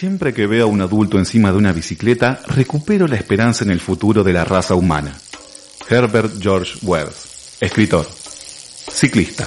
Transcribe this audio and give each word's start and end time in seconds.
Siempre 0.00 0.32
que 0.32 0.46
veo 0.46 0.64
a 0.64 0.66
un 0.66 0.80
adulto 0.80 1.18
encima 1.18 1.52
de 1.52 1.58
una 1.58 1.72
bicicleta, 1.72 2.40
recupero 2.46 3.06
la 3.06 3.16
esperanza 3.16 3.64
en 3.64 3.70
el 3.70 3.80
futuro 3.80 4.24
de 4.24 4.32
la 4.32 4.46
raza 4.46 4.74
humana. 4.74 5.14
Herbert 5.90 6.40
George 6.40 6.78
Wells, 6.80 7.58
escritor, 7.60 8.06
ciclista. 8.06 9.46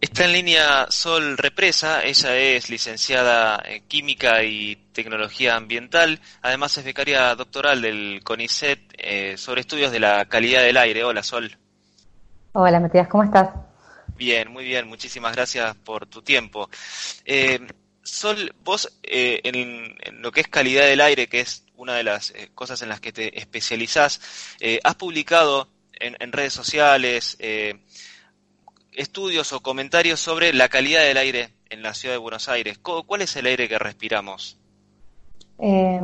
Está 0.00 0.24
en 0.24 0.32
línea 0.32 0.86
Sol 0.88 1.36
Represa, 1.36 2.02
ella 2.02 2.34
es 2.36 2.70
licenciada 2.70 3.62
en 3.66 3.82
Química 3.82 4.42
y 4.44 4.76
Tecnología 4.94 5.56
Ambiental, 5.56 6.20
además 6.40 6.78
es 6.78 6.86
becaria 6.86 7.34
doctoral 7.34 7.82
del 7.82 8.22
CONICET 8.24 8.80
eh, 8.96 9.34
sobre 9.36 9.60
estudios 9.60 9.92
de 9.92 10.00
la 10.00 10.24
calidad 10.24 10.62
del 10.62 10.78
aire. 10.78 11.04
Hola 11.04 11.22
Sol. 11.22 11.58
Hola 12.52 12.80
Matías, 12.80 13.08
¿cómo 13.08 13.24
estás? 13.24 13.67
Bien, 14.18 14.52
muy 14.52 14.64
bien, 14.64 14.86
muchísimas 14.86 15.34
gracias 15.34 15.74
por 15.76 16.06
tu 16.06 16.20
tiempo. 16.20 16.68
Eh, 17.24 17.60
Sol, 18.02 18.54
vos 18.64 18.98
eh, 19.02 19.40
en, 19.44 19.96
lo 20.20 20.32
que 20.32 20.40
es 20.40 20.48
calidad 20.48 20.84
del 20.84 21.00
aire, 21.00 21.28
que 21.28 21.40
es 21.40 21.64
una 21.76 21.94
de 21.94 22.02
las 22.02 22.34
cosas 22.54 22.82
en 22.82 22.88
las 22.88 23.00
que 23.00 23.12
te 23.12 23.38
especializás, 23.38 24.20
has 24.82 24.94
publicado 24.96 25.68
en, 25.92 26.32
redes 26.32 26.52
sociales, 26.52 27.38
estudios 28.92 29.52
o 29.52 29.60
comentarios 29.60 30.18
sobre 30.18 30.52
la 30.52 30.68
calidad 30.68 31.02
del 31.02 31.18
aire 31.18 31.50
en 31.70 31.82
la 31.82 31.94
ciudad 31.94 32.14
de 32.14 32.18
Buenos 32.18 32.48
Aires. 32.48 32.78
¿Cuál 32.78 33.22
es 33.22 33.36
el 33.36 33.46
aire 33.46 33.68
que 33.68 33.78
respiramos? 33.78 34.58
Eh, 35.58 36.00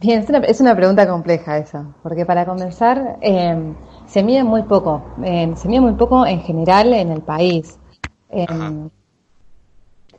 bien, 0.00 0.26
es 0.46 0.60
una, 0.60 0.76
pregunta 0.76 1.08
compleja 1.08 1.58
esa, 1.58 1.94
porque 2.02 2.26
para 2.26 2.44
comenzar 2.44 3.18
eh, 3.22 3.56
se 4.12 4.22
mide 4.22 4.44
muy 4.44 4.64
poco, 4.64 5.02
eh, 5.24 5.50
se 5.56 5.68
mide 5.68 5.80
muy 5.80 5.94
poco 5.94 6.26
en 6.26 6.40
general 6.42 6.92
en 6.92 7.10
el 7.12 7.22
país. 7.22 7.78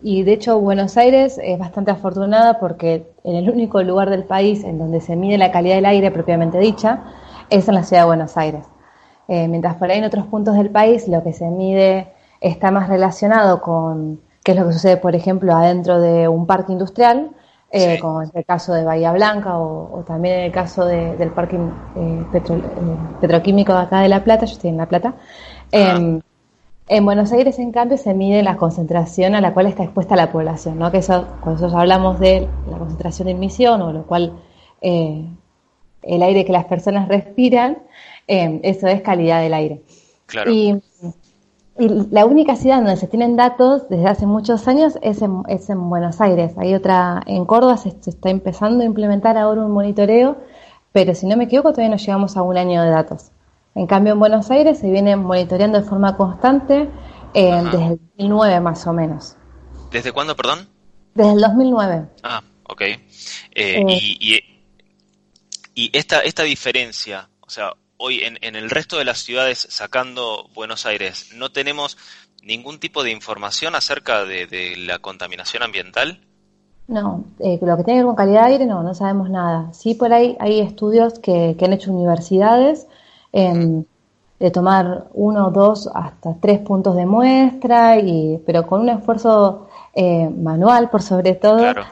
y 0.01 0.23
de 0.23 0.33
hecho 0.33 0.59
Buenos 0.59 0.97
Aires 0.97 1.39
es 1.41 1.59
bastante 1.59 1.91
afortunada 1.91 2.59
porque 2.59 3.13
en 3.23 3.35
el 3.35 3.49
único 3.49 3.81
lugar 3.83 4.09
del 4.09 4.23
país 4.23 4.63
en 4.63 4.79
donde 4.79 4.99
se 4.99 5.15
mide 5.15 5.37
la 5.37 5.51
calidad 5.51 5.75
del 5.75 5.85
aire 5.85 6.09
propiamente 6.09 6.57
dicha 6.57 7.03
es 7.51 7.67
en 7.67 7.75
la 7.75 7.83
ciudad 7.83 8.01
de 8.01 8.07
Buenos 8.07 8.35
Aires. 8.35 8.65
Eh, 9.27 9.47
mientras 9.47 9.75
por 9.75 9.91
ahí 9.91 9.99
en 9.99 10.05
otros 10.05 10.25
puntos 10.25 10.55
del 10.57 10.71
país 10.71 11.07
lo 11.07 11.23
que 11.23 11.31
se 11.31 11.45
mide 11.45 12.13
está 12.41 12.71
más 12.71 12.89
relacionado 12.89 13.61
con 13.61 14.21
qué 14.43 14.53
es 14.53 14.57
lo 14.57 14.65
que 14.67 14.73
sucede, 14.73 14.97
por 14.97 15.15
ejemplo, 15.15 15.55
adentro 15.55 16.01
de 16.01 16.27
un 16.27 16.47
parque 16.47 16.71
industrial, 16.73 17.29
eh, 17.73 17.99
como 17.99 18.21
es 18.21 18.29
el 18.35 18.45
caso 18.45 18.73
de 18.73 18.83
Bahía 18.83 19.11
Blanca 19.11 19.57
o, 19.57 20.03
también 20.05 20.35
en 20.35 20.45
el 20.45 20.51
caso 20.51 20.85
del 20.85 21.31
parque 21.31 21.57
eh, 21.95 22.23
petroquímico 23.19 23.73
de 23.73 23.79
acá 23.79 24.01
de 24.01 24.09
La 24.09 24.23
Plata, 24.23 24.45
yo 24.45 24.53
estoy 24.53 24.69
en 24.69 24.77
La 24.77 24.87
Plata. 24.87 25.15
Em, 25.71 26.21
en 26.87 27.05
Buenos 27.05 27.31
Aires, 27.31 27.59
en 27.59 27.71
cambio, 27.71 27.97
se 27.97 28.13
mide 28.13 28.43
la 28.43 28.57
concentración 28.57 29.35
a 29.35 29.41
la 29.41 29.53
cual 29.53 29.67
está 29.67 29.83
expuesta 29.83 30.15
la 30.15 30.31
población, 30.31 30.77
¿no? 30.77 30.91
Que 30.91 30.99
eso, 30.99 31.25
cuando 31.41 31.61
nosotros 31.61 31.73
hablamos 31.73 32.19
de 32.19 32.47
la 32.69 32.77
concentración 32.77 33.25
de 33.25 33.31
emisión, 33.31 33.81
o 33.81 33.91
lo 33.91 34.03
cual 34.03 34.33
el 36.03 36.23
aire 36.23 36.45
que 36.45 36.51
las 36.51 36.65
personas 36.65 37.07
respiran, 37.07 37.79
eh, 38.27 38.59
eso 38.63 38.87
es 38.87 39.01
calidad 39.01 39.41
del 39.41 39.53
aire. 39.53 39.81
Y, 40.47 40.75
la 41.77 42.25
única 42.25 42.55
ciudad 42.55 42.77
donde 42.77 42.97
se 42.97 43.07
tienen 43.07 43.35
datos 43.35 43.89
desde 43.89 44.07
hace 44.07 44.25
muchos 44.27 44.67
años 44.67 44.97
es 45.01 45.21
en, 45.21 45.41
es 45.47 45.69
en 45.69 45.89
Buenos 45.89 46.21
Aires. 46.21 46.53
Hay 46.57 46.75
otra, 46.75 47.23
en 47.25 47.45
Córdoba 47.45 47.77
se, 47.77 47.89
está 47.89 48.29
empezando 48.29 48.83
a 48.83 48.85
implementar 48.85 49.37
ahora 49.37 49.65
un 49.65 49.71
monitoreo, 49.71 50.37
pero 50.91 51.15
si 51.15 51.25
no 51.25 51.35
me 51.35 51.45
equivoco 51.45 51.71
todavía 51.71 51.89
no 51.89 51.97
llegamos 51.97 52.37
a 52.37 52.43
un 52.43 52.57
año 52.57 52.83
de 52.83 52.89
datos. 52.89 53.31
En 53.73 53.87
cambio 53.87 54.13
en 54.13 54.19
Buenos 54.19 54.51
Aires 54.51 54.77
se 54.77 54.91
viene 54.91 55.15
monitoreando 55.15 55.81
de 55.81 55.87
forma 55.87 56.15
constante 56.15 56.89
eh, 57.33 57.61
desde 57.71 57.85
el 57.85 57.99
2009 58.17 58.59
más 58.59 58.85
o 58.85 58.93
menos. 58.93 59.35
¿Desde 59.91 60.11
cuándo, 60.11 60.35
perdón? 60.35 60.69
Desde 61.15 61.33
el 61.33 61.41
2009. 61.41 62.05
Ah, 62.21 62.43
ok. 62.65 62.81
Eh, 63.55 63.83
y, 63.89 64.43
y 65.73 65.97
esta, 65.97 66.19
esta 66.19 66.43
diferencia, 66.43 67.29
o 67.41 67.49
sea, 67.49 67.73
hoy 67.97 68.21
en, 68.23 68.55
el 68.55 68.69
resto 68.69 68.97
de 68.97 69.05
las 69.05 69.19
ciudades, 69.19 69.67
sacando 69.69 70.49
Buenos 70.53 70.85
Aires, 70.85 71.31
no 71.35 71.51
tenemos 71.51 71.97
ningún 72.43 72.79
tipo 72.79 73.03
de 73.03 73.11
información 73.11 73.75
acerca 73.75 74.25
de, 74.25 74.75
la 74.77 74.99
contaminación 74.99 75.63
ambiental? 75.63 76.19
No, 76.87 77.23
eh, 77.39 77.57
lo 77.61 77.77
que 77.77 77.83
tiene 77.83 77.99
que 77.99 78.03
ver 78.03 78.05
con 78.05 78.15
calidad 78.15 78.47
de 78.47 78.53
aire 78.53 78.65
no, 78.65 78.83
no 78.83 78.93
sabemos 78.93 79.29
nada. 79.29 79.71
Sí, 79.73 79.95
por 79.95 80.11
ahí 80.11 80.35
hay 80.39 80.59
estudios 80.59 81.19
que, 81.19 81.55
han 81.59 81.73
hecho 81.73 81.93
universidades 81.93 82.87
em, 83.31 83.85
de 84.39 84.51
tomar 84.51 85.05
uno, 85.13 85.51
dos, 85.51 85.89
hasta 85.93 86.35
tres 86.41 86.59
puntos 86.59 86.95
de 86.97 87.05
muestra, 87.05 87.99
y, 87.99 88.41
pero 88.45 88.67
con 88.67 88.81
un 88.81 88.89
esfuerzo 88.89 89.69
eh, 89.93 90.29
manual 90.29 90.89
por 90.89 91.01
sobre 91.01 91.35
todo. 91.35 91.59
Claro. 91.59 91.85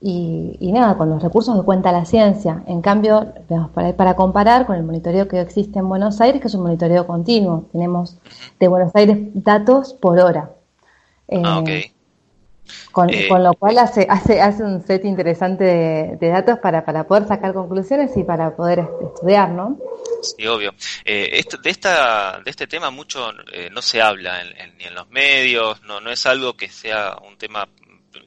Em, 0.00 0.54
y, 0.60 0.72
nada, 0.72 0.96
con 0.96 1.10
los 1.10 1.22
recursos 1.22 1.56
que 1.56 1.64
cuenta 1.64 1.92
la 1.92 2.04
ciencia. 2.04 2.62
En 2.66 2.80
cambio, 2.80 3.32
para, 3.74 3.96
para 3.96 4.14
comparar 4.14 4.66
con 4.66 4.76
el 4.76 4.84
monitoreo 4.84 5.26
que 5.28 5.40
existe 5.40 5.78
en 5.78 5.88
Buenos 5.88 6.20
Aires, 6.20 6.40
que 6.40 6.48
es 6.48 6.54
un 6.54 6.62
monitoreo 6.62 7.06
continuo, 7.06 7.68
tenemos 7.72 8.16
de 8.60 8.68
Buenos 8.68 8.94
Aires 8.94 9.18
datos 9.34 9.94
por 9.94 10.18
hora. 10.18 10.50
ah, 11.44 11.62
eh, 11.66 11.92
con, 12.92 13.08
lo 13.42 13.54
cual 13.54 13.78
hace, 13.78 14.06
hace, 14.10 14.42
hace 14.42 14.62
un 14.62 14.86
set 14.86 15.04
interesante 15.04 15.64
de, 16.20 16.28
datos 16.28 16.58
para, 16.58 16.84
para 16.84 17.06
poder 17.06 17.26
sacar 17.26 17.54
conclusiones 17.54 18.14
y 18.16 18.24
para 18.24 18.54
poder 18.54 18.86
estudiar, 19.00 19.50
¿no? 19.50 19.78
Sí, 20.20 20.46
obvio. 20.46 20.74
Eh, 21.04 21.42
de, 21.62 21.70
esta, 21.70 22.40
de 22.44 22.50
este 22.50 22.66
tema 22.66 22.90
mucho 22.90 23.30
eh, 23.52 23.70
no 23.72 23.80
se 23.80 24.02
habla 24.02 24.42
ni 24.76 24.84
en 24.84 24.94
los 24.94 25.08
medios, 25.08 25.80
no, 25.82 26.00
no 26.00 26.10
es 26.10 26.26
algo 26.26 26.54
que 26.54 26.68
sea 26.68 27.16
un 27.26 27.38
tema 27.38 27.68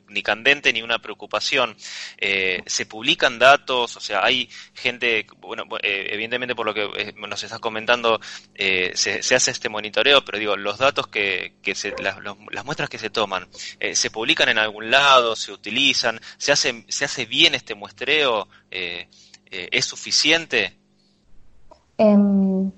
ni 0.09 0.21
candente 0.21 0.73
ni 0.73 0.81
una 0.81 0.99
preocupación. 0.99 1.75
Eh, 2.17 2.61
se 2.65 2.85
publican 2.85 3.39
datos, 3.39 3.95
o 3.97 3.99
sea, 3.99 4.23
hay 4.23 4.49
gente, 4.73 5.25
bueno, 5.39 5.63
eh, 5.81 6.07
evidentemente 6.11 6.55
por 6.55 6.65
lo 6.65 6.73
que 6.73 6.83
eh, 6.97 7.13
nos 7.15 7.43
estás 7.43 7.59
comentando, 7.59 8.19
se, 8.55 9.19
hace 9.35 9.51
este 9.51 9.69
monitoreo, 9.69 10.23
pero 10.23 10.37
digo, 10.37 10.55
los 10.55 10.77
datos 10.77 11.07
que, 11.07 11.55
que 11.61 11.75
se, 11.75 11.95
las, 12.01 12.17
las 12.51 12.65
muestras 12.65 12.89
que 12.89 12.97
se 12.97 13.09
toman, 13.09 13.47
¿se 13.93 14.11
publican 14.11 14.49
en 14.49 14.57
algún 14.57 14.91
lado? 14.91 15.35
¿Se 15.35 15.51
utilizan? 15.51 16.19
¿Se 16.37 16.51
hace, 16.51 16.85
se 16.87 17.05
hace 17.05 17.25
bien 17.25 17.55
este 17.55 17.75
muestreo? 17.75 18.47
¿Es 18.69 19.85
suficiente? 19.85 20.77
Em, 21.97 22.71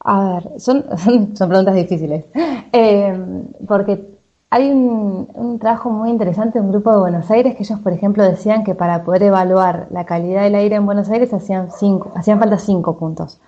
a 0.00 0.34
ver, 0.34 0.60
son, 0.60 0.84
son 1.36 1.48
preguntas 1.48 1.74
difíciles. 1.74 2.24
Em, 2.72 3.44
porque 3.66 4.17
hay 4.50 4.70
un, 4.70 5.58
trabajo 5.60 5.90
muy 5.90 6.10
interesante 6.10 6.58
de 6.58 6.64
un 6.64 6.70
grupo 6.70 6.90
de 6.90 6.98
Buenos 6.98 7.30
Aires 7.30 7.54
que 7.54 7.64
ellos, 7.64 7.80
por 7.80 7.92
ejemplo, 7.92 8.22
decían 8.24 8.64
que 8.64 8.74
para 8.74 9.04
poder 9.04 9.24
evaluar 9.24 9.88
la 9.90 10.06
calidad 10.06 10.42
del 10.42 10.54
aire 10.54 10.76
en 10.76 10.86
Buenos 10.86 11.10
Aires 11.10 11.32
hacían, 11.34 11.70
cinco, 11.70 12.10
hacían 12.14 12.38
falta 12.38 12.58
cinco 12.58 12.96
puntos. 12.96 13.40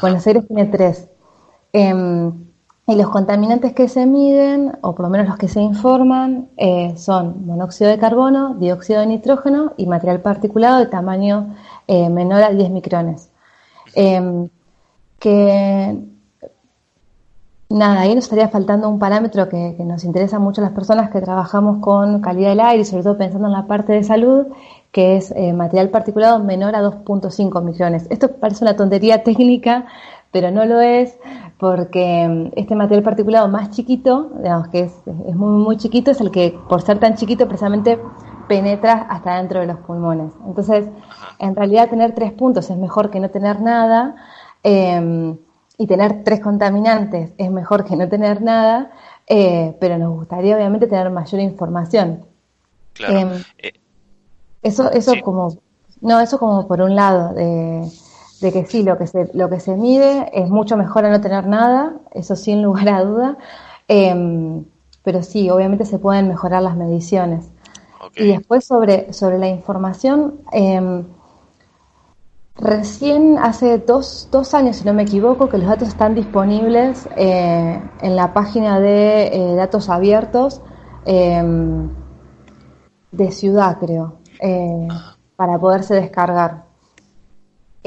Buenos 0.00 0.26
Aires 0.26 0.46
tiene 0.46 0.66
tres. 0.66 1.08
Em, 1.72 2.32
y 2.86 2.94
los 2.96 3.08
contaminantes 3.08 3.72
que 3.72 3.88
se 3.88 4.06
miden, 4.06 4.78
o 4.82 4.94
por 4.94 5.06
lo 5.06 5.10
menos 5.10 5.26
los 5.26 5.38
que 5.38 5.48
se 5.48 5.60
informan, 5.60 6.48
eh, 6.56 6.94
son 6.96 7.46
monóxido 7.46 7.90
de 7.90 7.98
carbono, 7.98 8.54
dióxido 8.54 9.00
de 9.00 9.06
nitrógeno 9.06 9.72
y 9.76 9.86
material 9.86 10.20
particulado 10.20 10.78
de 10.78 10.86
tamaño 10.86 11.56
eh, 11.88 12.08
menor 12.10 12.42
a 12.42 12.50
10 12.50 12.70
micrones. 12.70 13.30
Em, 13.94 14.48
que 15.18 16.13
Nada, 17.70 18.00
ahí 18.00 18.14
nos 18.14 18.24
estaría 18.24 18.48
faltando 18.48 18.88
un 18.88 18.98
parámetro 18.98 19.48
que, 19.48 19.74
nos 19.80 20.04
interesa 20.04 20.38
mucho 20.38 20.60
a 20.60 20.64
las 20.64 20.74
personas 20.74 21.10
que 21.10 21.20
trabajamos 21.20 21.78
con 21.78 22.20
calidad 22.20 22.50
del 22.50 22.60
aire 22.60 22.82
y 22.82 22.84
sobre 22.84 23.02
todo 23.02 23.16
pensando 23.16 23.48
en 23.48 23.52
la 23.52 23.66
parte 23.66 23.94
de 23.94 24.04
salud, 24.04 24.46
que 24.92 25.16
es 25.16 25.32
eh, 25.32 25.52
material 25.54 25.88
particulado 25.88 26.38
menor 26.40 26.76
a 26.76 26.82
2.5 26.82 27.62
micrones. 27.62 28.06
Esto 28.10 28.32
parece 28.36 28.64
una 28.64 28.76
tontería 28.76 29.22
técnica, 29.24 29.86
pero 30.30 30.50
no 30.50 30.66
lo 30.66 30.80
es 30.80 31.18
porque 31.58 32.28
mm, 32.28 32.52
este 32.54 32.74
material 32.74 33.02
particulado 33.02 33.48
más 33.48 33.70
chiquito, 33.70 34.30
digamos 34.42 34.68
que 34.68 34.80
es, 34.80 34.92
es 35.26 35.34
muy, 35.34 35.62
muy 35.62 35.76
chiquito, 35.78 36.10
es 36.10 36.20
el 36.20 36.30
que 36.30 36.58
por 36.68 36.82
ser 36.82 36.98
tan 36.98 37.16
chiquito 37.16 37.48
precisamente 37.48 37.98
penetra 38.46 39.06
hasta 39.08 39.38
dentro 39.38 39.60
de 39.60 39.66
los 39.66 39.78
pulmones. 39.78 40.32
Entonces, 40.46 40.86
en 41.38 41.56
realidad 41.56 41.88
tener 41.88 42.14
tres 42.14 42.32
puntos 42.32 42.68
es 42.68 42.76
mejor 42.76 43.10
que 43.10 43.20
no 43.20 43.30
tener 43.30 43.62
nada. 43.62 44.16
Eh, 44.62 45.34
y 45.76 45.86
tener 45.86 46.22
tres 46.24 46.40
contaminantes 46.40 47.32
es 47.36 47.50
mejor 47.50 47.84
que 47.84 47.96
no 47.96 48.08
tener 48.08 48.42
nada, 48.42 48.90
eh, 49.26 49.76
pero 49.80 49.98
nos 49.98 50.14
gustaría 50.14 50.56
obviamente 50.56 50.86
tener 50.86 51.10
mayor 51.10 51.40
información. 51.40 52.24
Claro. 52.92 53.18
Em, 53.18 53.42
eh, 53.58 53.72
eso, 54.62 54.90
eso 54.90 55.12
como, 55.22 55.56
no, 56.00 56.20
eso 56.20 56.38
como 56.38 56.66
por 56.68 56.80
un 56.80 56.94
lado, 56.94 57.34
de, 57.34 57.90
que 58.40 58.66
sí, 58.66 58.82
lo 58.82 58.98
que 58.98 59.06
se, 59.06 59.30
lo 59.34 59.48
que 59.48 59.58
se 59.58 59.74
mide 59.74 60.30
es 60.32 60.48
mucho 60.48 60.76
mejor 60.76 61.04
a 61.06 61.10
no 61.10 61.20
tener 61.20 61.46
nada, 61.46 61.94
eso 62.12 62.36
sin 62.36 62.62
lugar 62.62 62.88
a 62.88 63.04
duda, 63.04 63.38
em, 63.88 64.64
pero 65.02 65.22
sí, 65.22 65.50
obviamente 65.50 65.84
se 65.84 65.98
pueden 65.98 66.28
mejorar 66.28 66.62
las 66.62 66.76
mediciones. 66.76 67.50
Y 68.16 68.28
después 68.28 68.64
sobre, 68.66 69.12
sobre 69.12 69.38
la 69.38 69.48
información, 69.48 70.40
em, 70.52 71.04
Recién 72.56 73.36
hace 73.38 73.78
dos, 73.78 74.28
dos, 74.30 74.54
años, 74.54 74.76
si 74.76 74.84
no 74.84 74.94
me 74.94 75.02
equivoco, 75.02 75.48
que 75.48 75.58
los 75.58 75.66
datos 75.66 75.88
están 75.88 76.14
disponibles 76.14 77.08
eh, 77.16 77.82
en 78.00 78.16
la 78.16 78.32
página 78.32 78.78
de 78.78 79.26
eh, 79.26 79.54
datos 79.56 79.88
abiertos 79.88 80.62
em, 81.04 81.90
de 83.10 83.32
ciudad, 83.32 83.78
creo, 83.80 84.18
eh, 84.40 84.86
para 85.34 85.58
poderse 85.58 85.94
descargar. 85.94 86.64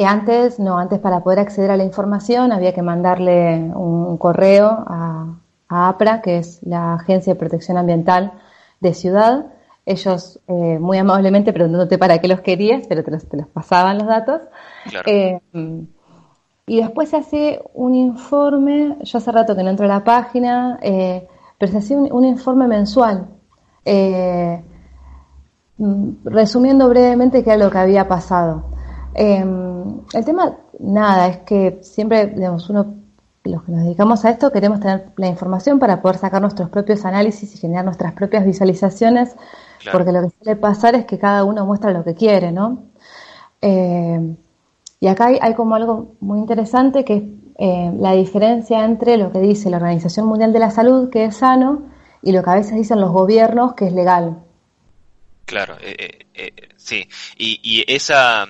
antes, 0.05 0.59
no, 0.59 0.77
antes 0.77 0.99
para 0.99 1.21
poder 1.21 1.39
acceder 1.39 1.71
a 1.71 1.77
la 1.77 1.85
información 1.85 2.51
había 2.51 2.73
que 2.73 2.81
mandarle 2.81 3.71
un, 3.73 4.17
correo 4.17 4.83
a, 4.85 5.33
APRA, 5.69 6.21
que 6.21 6.39
es 6.39 6.59
la 6.63 6.95
Agencia 6.95 7.33
de 7.33 7.39
Protección 7.39 7.77
Ambiental 7.77 8.33
de 8.81 8.93
Ciudad, 8.93 9.45
ellos 9.87 10.39
eh, 10.49 10.77
muy 10.79 10.97
amablemente 10.97 11.53
preguntándote 11.53 11.97
para 11.97 12.19
qué 12.19 12.27
los 12.27 12.41
querías, 12.41 12.85
pero 12.89 13.05
te 13.05 13.11
los, 13.11 13.23
pasaban 13.53 13.97
los 13.97 14.07
datos. 14.07 14.41
Eh, 15.05 15.39
y 16.65 16.81
después 16.81 17.09
se 17.09 17.15
hace 17.15 17.61
un 17.73 17.95
informe, 17.95 18.97
yo 19.01 19.17
hace 19.17 19.31
rato 19.31 19.55
que 19.55 19.63
no 19.63 19.69
entro 19.69 19.85
a 19.85 19.89
la 19.89 20.03
página, 20.03 20.77
eh, 20.81 21.25
pero 21.57 21.71
se 21.71 21.77
hacía 21.77 21.97
un, 21.97 22.25
informe 22.25 22.67
mensual, 22.67 23.29
mm, 25.77 26.11
resumiendo 26.25 26.89
brevemente 26.89 27.41
qué 27.41 27.51
era 27.51 27.63
lo 27.63 27.71
que 27.71 27.77
había 27.77 28.09
pasado. 28.09 28.65
el 29.15 30.25
tema, 30.25 30.57
nada, 30.79 31.27
es 31.29 31.37
que 31.39 31.79
siempre, 31.81 32.27
digamos, 32.27 32.69
uno, 32.69 32.93
los 33.47 33.63
que 33.63 33.71
nos 33.71 33.83
dedicamos 33.83 34.25
a 34.25 34.29
esto, 34.29 34.51
queremos 34.51 34.79
tener 34.79 35.09
la 35.17 35.27
información 35.27 35.79
para 35.79 36.01
poder 36.01 36.17
sacar 36.17 36.41
nuestros 36.41 36.69
propios 36.69 37.05
análisis 37.05 37.53
y 37.53 37.57
generar 37.57 37.85
nuestras 37.85 38.13
propias 38.13 38.45
visualizaciones 38.45 39.35
porque 39.91 40.11
lo 40.11 40.21
que 40.21 40.35
suele 40.37 40.55
pasar 40.59 40.95
es 40.95 41.05
que 41.05 41.19
cada 41.19 41.43
uno 41.43 41.65
muestra 41.65 41.91
lo 41.91 42.03
que 42.03 42.15
quiere, 42.15 42.51
¿no? 42.51 42.83
Eh, 43.61 44.35
y 44.99 45.07
acá 45.07 45.27
hay, 45.27 45.53
como 45.53 45.75
algo 45.75 46.15
muy 46.19 46.39
interesante 46.39 47.05
que 47.05 47.15
es 47.15 47.23
eh, 47.59 47.91
la 47.97 48.13
diferencia 48.13 48.83
entre 48.83 49.17
lo 49.17 49.31
que 49.31 49.39
dice 49.39 49.69
la 49.69 49.77
Organización 49.77 50.25
Mundial 50.25 50.53
de 50.53 50.59
la 50.59 50.71
Salud, 50.71 51.09
que 51.09 51.25
es 51.25 51.37
sano, 51.37 51.87
y 52.21 52.31
lo 52.31 52.43
que 52.43 52.49
a 52.49 52.55
veces 52.55 52.75
dicen 52.75 52.99
los 52.99 53.11
gobiernos, 53.11 53.73
que 53.73 53.87
es 53.87 53.93
legal. 53.93 54.37
Claro, 55.45 55.77
eh, 55.81 56.25
sí. 56.75 57.07
Y, 57.37 57.83
esa, 57.87 58.47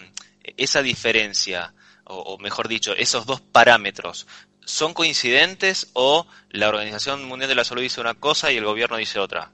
esa 0.58 0.82
diferencia, 0.82 1.74
o 2.06 2.38
mejor 2.40 2.68
dicho, 2.68 2.94
esos 2.96 3.26
dos 3.26 3.42
parámetros, 3.42 4.26
¿son 4.68 4.94
coincidentes 4.94 5.90
o 5.94 6.25
la 6.52 6.68
Organización 6.68 7.28
Mundial 7.28 7.50
de 7.50 7.56
la 7.56 7.64
Salud 7.64 7.81
dice 7.81 8.02
una 8.02 8.14
cosa 8.14 8.52
y 8.52 8.58
el 8.58 8.66
gobierno 8.66 8.98
dice 8.98 9.18
otra? 9.18 9.52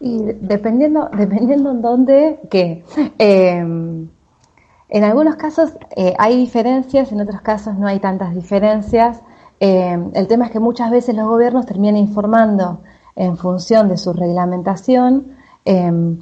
Y 0.00 0.22
dependiendo, 0.40 1.10
dependiendo 1.12 1.72
en 1.72 1.82
dónde, 1.82 2.40
que 2.48 2.84
em, 3.18 4.08
en 4.88 5.04
algunos 5.04 5.34
casos 5.36 5.72
eh, 5.96 6.14
hay 6.16 6.36
diferencias, 6.36 7.10
en 7.10 7.20
otros 7.20 7.40
casos 7.40 7.76
no 7.76 7.88
hay 7.88 7.98
tantas 7.98 8.34
diferencias. 8.34 9.20
Em, 9.58 10.10
el 10.14 10.28
tema 10.28 10.46
es 10.46 10.52
que 10.52 10.60
muchas 10.60 10.92
veces 10.92 11.16
los 11.16 11.26
gobiernos 11.26 11.66
terminan 11.66 11.96
informando 11.96 12.82
en 13.16 13.36
función 13.36 13.88
de 13.88 13.98
su 13.98 14.12
reglamentación. 14.12 15.36
Em, 15.64 16.20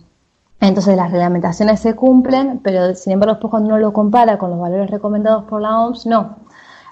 entonces 0.61 0.97
las 0.97 1.13
reglamentaciones 1.13 1.81
se 1.81 1.95
cumplen, 1.95 2.61
pero 2.65 2.95
sin 2.95 3.13
embargo 3.13 3.35
después 3.35 3.51
cuando 3.51 3.69
uno 3.69 3.79
lo 3.79 3.93
compara 3.93 4.39
con 4.39 4.49
los 4.49 4.59
valores 4.59 4.91
recomendados 4.91 5.45
por 5.45 5.61
la 5.61 5.81
OMS, 5.81 6.07
no. 6.07 6.46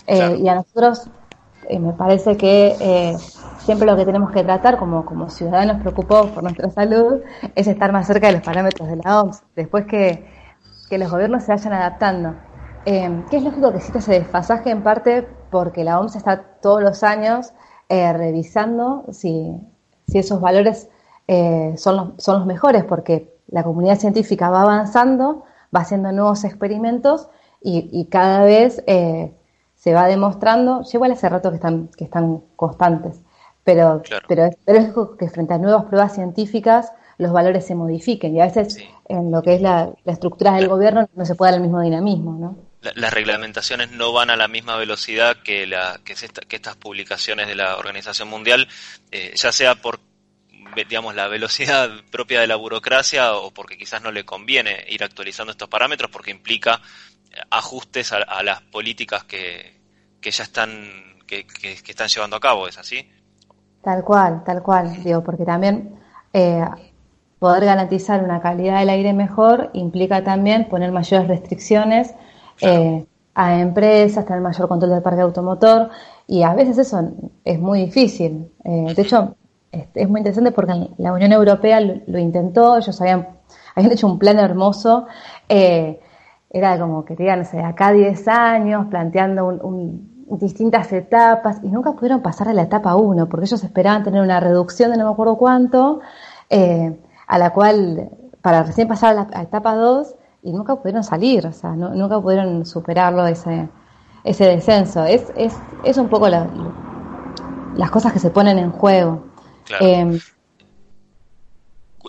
Eh, 0.06 0.36
y 0.38 0.48
a 0.48 0.54
nosotros 0.56 1.08
eh, 1.68 1.78
me 1.78 1.92
parece 1.92 2.36
que 2.36 3.16
siempre 3.64 3.86
lo 3.86 3.96
que 3.96 4.04
tenemos 4.04 4.30
que 4.30 4.44
tratar 4.44 4.78
como, 4.78 5.04
como 5.06 5.30
ciudadanos 5.30 5.80
preocupados 5.80 6.30
por 6.30 6.42
nuestra 6.42 6.70
salud 6.70 7.22
es 7.54 7.66
estar 7.66 7.92
más 7.92 8.06
cerca 8.06 8.26
de 8.26 8.34
los 8.34 8.42
parámetros 8.42 8.88
de 8.88 8.96
la 8.96 9.22
OMS, 9.22 9.42
después 9.56 9.86
que, 9.86 10.32
los 10.90 11.10
gobiernos 11.10 11.42
se 11.42 11.50
vayan 11.50 11.72
adaptando. 11.72 12.34
Eh, 12.86 13.24
que 13.28 13.38
es 13.38 13.42
lógico 13.42 13.72
que 13.72 13.78
exista 13.78 13.98
ese 13.98 14.12
desfasaje 14.12 14.70
en 14.70 14.84
parte 14.84 15.26
porque 15.50 15.82
la 15.82 15.98
OMS 15.98 16.14
está 16.14 16.40
todos 16.60 16.82
los 16.82 17.02
años 17.02 17.52
eh, 17.88 18.12
revisando 18.12 19.04
si, 19.10 19.56
si, 20.06 20.18
esos 20.18 20.40
valores 20.40 20.88
eh, 21.26 21.74
son, 21.76 21.96
los, 21.96 22.08
son 22.18 22.38
los 22.38 22.46
mejores, 22.46 22.84
porque 22.84 23.34
la 23.48 23.64
comunidad 23.64 23.98
científica 23.98 24.50
va 24.50 24.62
avanzando, 24.62 25.42
va 25.74 25.80
haciendo 25.80 26.12
nuevos 26.12 26.44
experimentos 26.44 27.28
y, 27.60 27.88
y 27.90 28.04
cada 28.04 28.44
vez 28.44 28.84
eh, 28.86 29.32
se 29.84 29.92
va 29.92 30.06
demostrando, 30.06 30.82
llevo 30.82 31.04
hace 31.04 31.28
rato 31.28 31.50
que 31.50 31.56
están, 31.56 31.88
que 31.88 32.04
están 32.04 32.42
constantes, 32.56 33.20
pero, 33.64 34.02
pero, 34.26 34.48
pero 34.64 34.78
es 34.78 34.94
que 35.18 35.28
frente 35.28 35.52
a 35.52 35.58
nuevas 35.58 35.84
pruebas 35.84 36.14
científicas 36.14 36.90
los 37.18 37.32
valores 37.32 37.66
se 37.66 37.74
modifiquen 37.74 38.34
y 38.34 38.40
a 38.40 38.46
veces 38.46 38.78
en 39.10 39.30
lo 39.30 39.42
que 39.42 39.56
es 39.56 39.60
la, 39.60 39.92
estructura 40.06 40.54
del 40.54 40.68
gobierno 40.68 41.06
no 41.14 41.26
se 41.26 41.34
puede 41.34 41.52
dar 41.52 41.58
el 41.58 41.64
mismo 41.64 41.82
dinamismo, 41.82 42.38
¿no? 42.40 42.56
las 42.94 43.12
reglamentaciones 43.12 43.90
no 43.90 44.12
van 44.14 44.30
a 44.30 44.36
la 44.36 44.48
misma 44.48 44.76
velocidad 44.76 45.36
que, 45.44 45.66
la, 45.66 46.00
que, 46.02 46.14
estas 46.14 46.76
publicaciones 46.76 47.46
de 47.46 47.54
la 47.54 47.76
Organización 47.76 48.28
Mundial, 48.28 48.68
eh, 49.10 49.32
ya 49.36 49.52
sea 49.52 49.74
por 49.74 50.00
digamos 50.88 51.14
la 51.14 51.28
velocidad 51.28 51.90
propia 52.10 52.40
de 52.40 52.46
la 52.46 52.56
burocracia 52.56 53.34
o 53.34 53.52
porque 53.52 53.76
quizás 53.76 54.02
no 54.02 54.10
le 54.10 54.24
conviene 54.24 54.84
ir 54.88 55.04
actualizando 55.04 55.52
estos 55.52 55.68
parámetros 55.68 56.10
porque 56.10 56.30
implica 56.30 56.80
ajustes 57.50 58.12
a, 58.12 58.42
las 58.42 58.60
políticas 58.62 59.24
que, 59.24 59.80
que 60.20 60.30
ya 60.30 60.44
están 60.44 60.70
que, 61.26 61.46
que, 61.46 61.90
están 61.90 62.08
llevando 62.08 62.36
a 62.36 62.40
cabo, 62.40 62.68
¿es 62.68 62.78
así? 62.78 63.08
Tal 63.82 64.02
cual, 64.04 64.42
tal 64.44 64.62
cual, 64.62 65.02
digo, 65.02 65.22
porque 65.22 65.44
también 65.44 65.96
eh, 66.32 66.64
poder 67.38 67.64
garantizar 67.64 68.22
una 68.22 68.40
calidad 68.40 68.78
del 68.78 68.88
aire 68.88 69.12
mejor 69.12 69.70
implica 69.74 70.24
también 70.24 70.68
poner 70.68 70.92
mayores 70.92 71.28
restricciones 71.28 72.14
eh, 72.60 73.04
a 73.34 73.60
empresas, 73.60 74.24
tener 74.24 74.40
mayor 74.40 74.68
control 74.68 74.92
del 74.92 75.02
parque 75.02 75.22
automotor 75.22 75.90
y 76.26 76.42
a 76.42 76.54
veces 76.54 76.78
eso 76.78 77.12
es 77.44 77.58
muy 77.58 77.86
difícil. 77.86 78.50
Eh, 78.64 78.94
de 78.94 79.02
hecho, 79.02 79.36
es, 79.72 80.08
muy 80.08 80.20
interesante 80.20 80.52
porque 80.52 80.88
la 80.98 81.12
Unión 81.12 81.32
Europea 81.32 81.80
lo, 81.80 82.18
intentó, 82.18 82.78
ellos 82.78 82.98
habían, 83.00 83.28
habían 83.74 83.92
hecho 83.92 84.06
un 84.06 84.18
plan 84.18 84.38
hermoso, 84.38 85.06
era 86.54 86.78
como 86.78 87.04
que 87.04 87.16
digan, 87.16 87.40
no 87.40 87.44
sé, 87.44 87.60
acá 87.62 87.92
10 87.92 88.28
años 88.28 88.86
planteando 88.88 89.46
un 89.46 90.14
distintas 90.38 90.92
etapas 90.92 91.58
y 91.62 91.68
nunca 91.68 91.92
pudieron 91.92 92.22
pasar 92.22 92.48
a 92.48 92.54
la 92.54 92.62
etapa 92.62 92.96
1 92.96 93.28
porque 93.28 93.46
ellos 93.46 93.62
esperaban 93.62 94.02
tener 94.02 94.22
una 94.22 94.40
reducción 94.40 94.90
de 94.90 94.96
no 94.96 95.04
me 95.04 95.12
acuerdo 95.12 95.36
cuánto, 95.36 96.00
eh, 96.50 96.98
a 97.26 97.38
la 97.38 97.50
cual, 97.50 98.10
para 98.40 98.62
recién 98.62 98.88
pasar 98.88 99.16
a 99.16 99.26
la 99.30 99.42
etapa 99.42 99.74
2 99.74 100.14
y 100.42 100.52
nunca 100.52 100.76
pudieron 100.76 101.04
salir, 101.04 101.46
o 101.46 101.52
sea, 101.52 101.70
nunca 101.70 102.20
pudieron 102.20 102.66
superarlo 102.66 103.26
ese, 103.26 103.68
ese 104.24 104.44
descenso. 104.44 105.04
Es, 105.04 105.32
es, 105.36 105.56
es 105.84 105.96
un 105.96 106.08
poco 106.08 106.28
las 106.28 107.90
cosas 107.90 108.12
que 108.12 108.18
se 108.18 108.30
ponen 108.30 108.58
en 108.58 108.70
juego. 108.70 109.24
Em, 109.80 110.18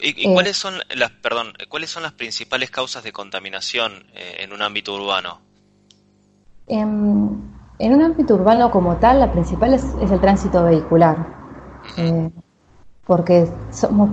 ¿Y, 0.02 0.34
cuáles 0.34 0.58
son 0.58 0.76
las, 0.96 1.12
perdón, 1.12 1.54
cuáles 1.70 1.90
son 1.90 2.04
las 2.04 2.14
principales 2.14 2.70
causas 2.70 3.04
de 3.04 3.12
contaminación 3.12 4.06
eh, 4.14 4.38
en 4.40 4.54
un 4.54 4.62
ámbito 4.62 4.94
urbano? 4.96 5.40
Em, 6.68 7.30
en 7.78 7.94
un 7.94 8.02
ámbito 8.02 8.36
urbano 8.36 8.72
como 8.72 8.98
tal, 8.98 9.20
la 9.20 9.32
principal 9.32 9.74
es, 9.74 9.86
el 10.02 10.20
tránsito 10.20 10.64
vehicular, 10.64 11.28
eh, 11.98 12.30
porque 13.06 13.48
somos, 13.72 14.10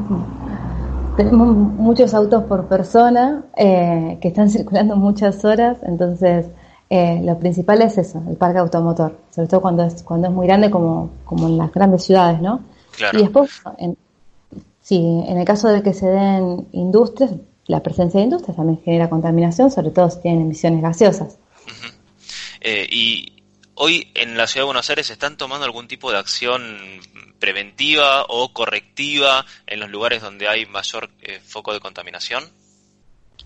tenemos 1.17 1.57
muchos 1.57 2.12
autos 2.12 2.45
por 2.45 2.69
persona 2.69 3.45
eh, 3.57 4.19
que 4.21 4.29
están 4.29 4.51
circulando 4.51 4.97
muchas 4.97 5.45
horas, 5.45 5.79
entonces 5.83 6.47
eh, 6.91 7.23
lo 7.25 7.39
principal 7.39 7.81
es 7.83 7.97
eso, 7.97 8.23
el 8.29 8.37
parque 8.37 8.59
automotor, 8.59 9.17
sobre 9.31 9.49
todo 9.49 9.62
cuando 9.62 9.85
es, 9.85 10.03
cuando 10.03 10.29
es 10.29 10.35
muy 10.35 10.47
grande 10.47 10.71
como, 10.71 11.11
como 11.25 11.49
en 11.49 11.57
las 11.57 11.73
grandes 11.73 12.05
ciudades, 12.05 12.41
¿no? 12.41 12.61
Y 13.15 13.17
después, 13.17 13.62
en, 13.79 13.97
sí, 14.83 14.97
en 15.27 15.39
el 15.39 15.45
caso 15.45 15.69
de 15.69 15.83
que 15.83 15.95
se 15.95 16.07
den 16.07 16.69
industrias, 16.73 17.33
la 17.67 17.83
presencia 17.83 18.19
de 18.19 18.25
industrias 18.25 18.57
también 18.57 18.81
genera 18.85 19.09
contaminación, 19.09 19.71
sobre 19.71 19.91
todo 19.91 20.11
si 20.11 20.21
tienen 20.21 20.43
emisiones 20.43 20.83
gaseosas. 20.83 21.39
y 22.91 23.33
hoy 23.75 24.09
en 24.15 24.37
la 24.37 24.47
ciudad 24.47 24.62
de 24.62 24.67
Buenos 24.67 24.91
Aires 24.91 25.11
están 25.11 25.37
tomando 25.37 25.65
algún 25.65 25.89
tipo 25.89 26.11
de 26.11 26.19
acción 26.19 26.62
preventiva 27.43 28.25
o 28.29 28.53
correctiva 28.53 29.45
en 29.67 29.81
los 29.81 29.91
lugares 29.91 30.23
donde 30.23 30.47
hay 30.47 30.65
mayor 30.67 31.11
eh, 31.23 31.41
foco 31.45 31.73
de 31.73 31.81
contaminación? 31.81 32.45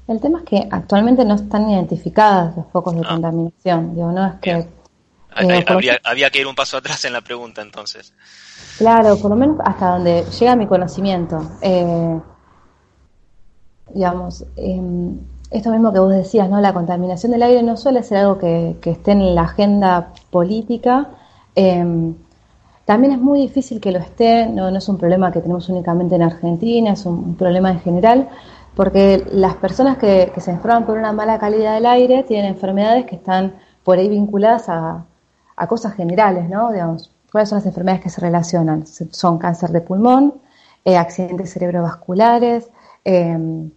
El 0.07 0.21
tema 0.21 0.41
es 0.41 0.45
que 0.45 0.69
actualmente 0.71 1.25
no 1.25 1.35
están 1.35 1.71
identificados 1.71 2.57
los 2.57 2.67
focos 2.71 2.95
de 2.95 3.01
ah. 3.07 3.09
contaminación. 3.09 3.95
Digo, 3.95 4.13
no 4.13 4.27
es 4.27 4.35
que 4.43 4.69
eh, 5.39 5.65
había, 6.05 6.31
que 6.31 6.41
ir 6.41 6.47
un 6.47 6.55
paso 6.55 6.77
atrás 6.77 7.05
en 7.05 7.13
la 7.13 7.21
pregunta 7.21 7.63
entonces. 7.63 8.13
Claro, 8.79 9.17
por 9.19 9.31
lo 9.31 9.37
menos 9.37 9.59
hasta 9.65 9.91
donde 9.91 10.25
llega 10.39 10.57
mi 10.57 10.67
conocimiento. 10.67 11.59
Eh, 11.61 12.21
digamos, 13.95 14.45
em, 14.57 15.19
esto 15.51 15.71
mismo 15.71 15.93
que 15.93 15.99
vos 15.99 16.13
decías, 16.13 16.49
¿no? 16.49 16.61
La 16.61 16.73
contaminación 16.73 17.33
del 17.33 17.43
aire 17.43 17.63
no 17.63 17.77
suele 17.77 18.03
ser 18.03 18.19
algo 18.19 18.39
que, 18.39 18.77
esté 18.85 19.13
en 19.13 19.35
la 19.35 19.43
agenda 19.43 20.13
política. 20.31 21.11
Em, 21.55 22.15
también 22.85 23.13
es 23.15 23.21
muy 23.21 23.41
difícil 23.41 23.81
que 23.81 23.93
lo 23.93 23.99
esté, 23.99 24.47
no, 24.47 24.71
no, 24.71 24.79
es 24.79 24.89
un 24.89 24.99
problema 24.99 25.33
que 25.33 25.41
tenemos 25.41 25.69
únicamente 25.69 26.15
en 26.15 26.23
Argentina, 26.23 26.93
es 26.93 27.05
un, 27.07 27.35
problema 27.37 27.71
en 27.71 27.81
general, 27.81 28.29
porque 28.75 29.25
las 29.33 29.55
personas 29.57 29.99
que, 29.99 30.33
se 30.39 30.51
enferman 30.51 30.87
por 30.87 30.99
una 30.99 31.13
mala 31.13 31.39
calidad 31.39 31.75
del 31.75 31.87
aire 31.87 32.23
tienen 32.25 32.47
enfermedades 32.47 33.07
que 33.07 33.17
están 33.17 33.55
por 33.83 33.99
ahí 33.99 34.09
vinculadas 34.09 34.69
a, 34.69 35.05
cosas 35.67 35.95
generales, 35.95 36.49
¿no? 36.49 36.71
Digamos, 36.73 37.11
¿cuáles 37.33 37.49
son 37.49 37.59
las 37.59 37.67
enfermedades 37.67 38.03
que 38.03 38.11
se 38.11 38.21
relacionan? 38.21 38.87
Son 38.87 39.39
cáncer 39.39 39.71
de 39.71 39.81
pulmón, 39.81 40.35
eh, 40.85 40.97
accidentes 40.97 41.53
cerebrovasculares, 41.53 42.69
em, 43.05 43.71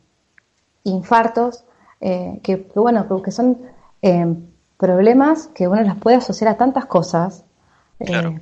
infartos, 0.83 1.63
eh, 2.01 2.39
que, 2.43 2.67
bueno, 2.75 3.05
que 3.23 3.31
son 3.31 3.57
em, 4.01 4.45
problemas 4.77 5.47
que 5.47 5.67
uno 5.67 5.81
las 5.81 5.97
puede 5.97 6.17
asociar 6.17 6.51
a 6.51 6.57
tantas 6.57 6.85
cosas, 6.85 7.43
eh, 7.99 8.39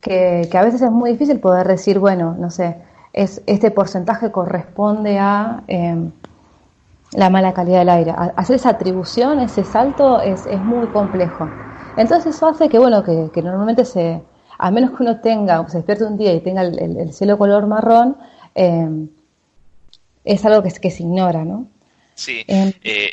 que, 0.00 0.48
que, 0.50 0.58
a 0.58 0.62
veces 0.64 0.82
es 0.82 0.90
muy 0.90 1.12
difícil 1.12 1.40
poder 1.40 1.68
decir, 1.68 1.98
bueno, 1.98 2.34
no 2.38 2.50
sé, 2.50 2.76
es, 3.12 3.42
este 3.46 3.70
porcentaje 3.70 4.30
corresponde 4.30 5.18
a 5.18 5.62
em, 5.68 6.10
la 7.12 7.30
mala 7.30 7.54
calidad 7.54 7.78
del 7.78 7.88
aire. 7.88 8.14
Hacer 8.36 8.56
esa 8.56 8.70
atribución, 8.70 9.38
ese 9.38 9.64
salto, 9.64 10.20
es, 10.20 10.46
es 10.46 10.60
muy 10.60 10.86
complejo. 10.88 11.48
Entonces 11.96 12.34
eso 12.34 12.46
hace 12.46 12.68
que, 12.68 12.78
bueno, 12.78 13.02
que, 13.04 13.42
normalmente 13.42 13.84
se, 13.84 14.22
a 14.58 14.70
menos 14.70 14.90
que 14.90 15.02
uno 15.02 15.20
tenga, 15.20 15.68
se 15.68 15.78
despierte 15.78 16.04
un 16.04 16.16
día 16.16 16.32
y 16.32 16.40
tenga 16.40 16.62
el, 16.62 17.12
cielo 17.12 17.38
color 17.38 17.66
marrón, 17.66 18.16
em, 18.54 19.08
es 20.24 20.44
algo 20.44 20.62
que, 20.62 20.70
que 20.70 20.90
se 20.90 21.02
ignora, 21.02 21.44
¿no? 21.44 21.68
Sí. 22.14 22.44
Em, 22.46 22.72
eh, 22.82 23.10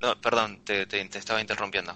no, 0.00 0.20
perdón, 0.20 0.58
te, 0.64 0.86
te, 0.86 1.00
estaba 1.00 1.40
interrumpiendo. 1.40 1.92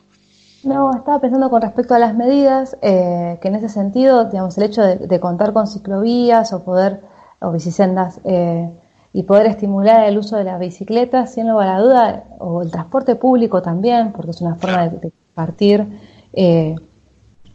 No, 0.65 0.95
estaba 0.95 1.21
pensando 1.21 1.51
con 1.51 1.61
respecto 1.61 1.95
a 1.95 1.99
las 1.99 2.15
medidas, 2.15 2.77
eh, 2.83 3.39
que 3.41 3.49
en 3.49 3.57
ese 3.57 3.69
sentido, 3.69 4.27
digamos, 4.27 4.57
el 4.59 4.65
hecho 4.65 4.83
de, 4.83 5.21
contar 5.21 5.53
con 5.53 5.67
ciclovías 5.67 6.53
o 6.53 6.65
poder, 6.65 7.01
o 7.41 7.51
bicisendas, 7.51 8.21
eh, 8.25 8.71
y 9.13 9.25
poder 9.25 9.47
estimular 9.47 10.05
el 10.05 10.19
uso 10.19 10.37
de 10.37 10.45
la 10.45 10.59
bicicleta, 10.59 11.27
sin 11.27 11.49
lugar 11.49 11.69
a 11.69 11.81
duda, 11.81 12.25
o 12.39 12.63
el 12.63 12.71
transporte 12.71 13.17
público 13.17 13.61
también, 13.61 14.13
porque 14.13 14.31
es 14.31 14.41
una 14.41 14.55
forma 14.55 14.89
de, 14.89 15.13
partir 15.35 15.87
eh, 16.33 16.75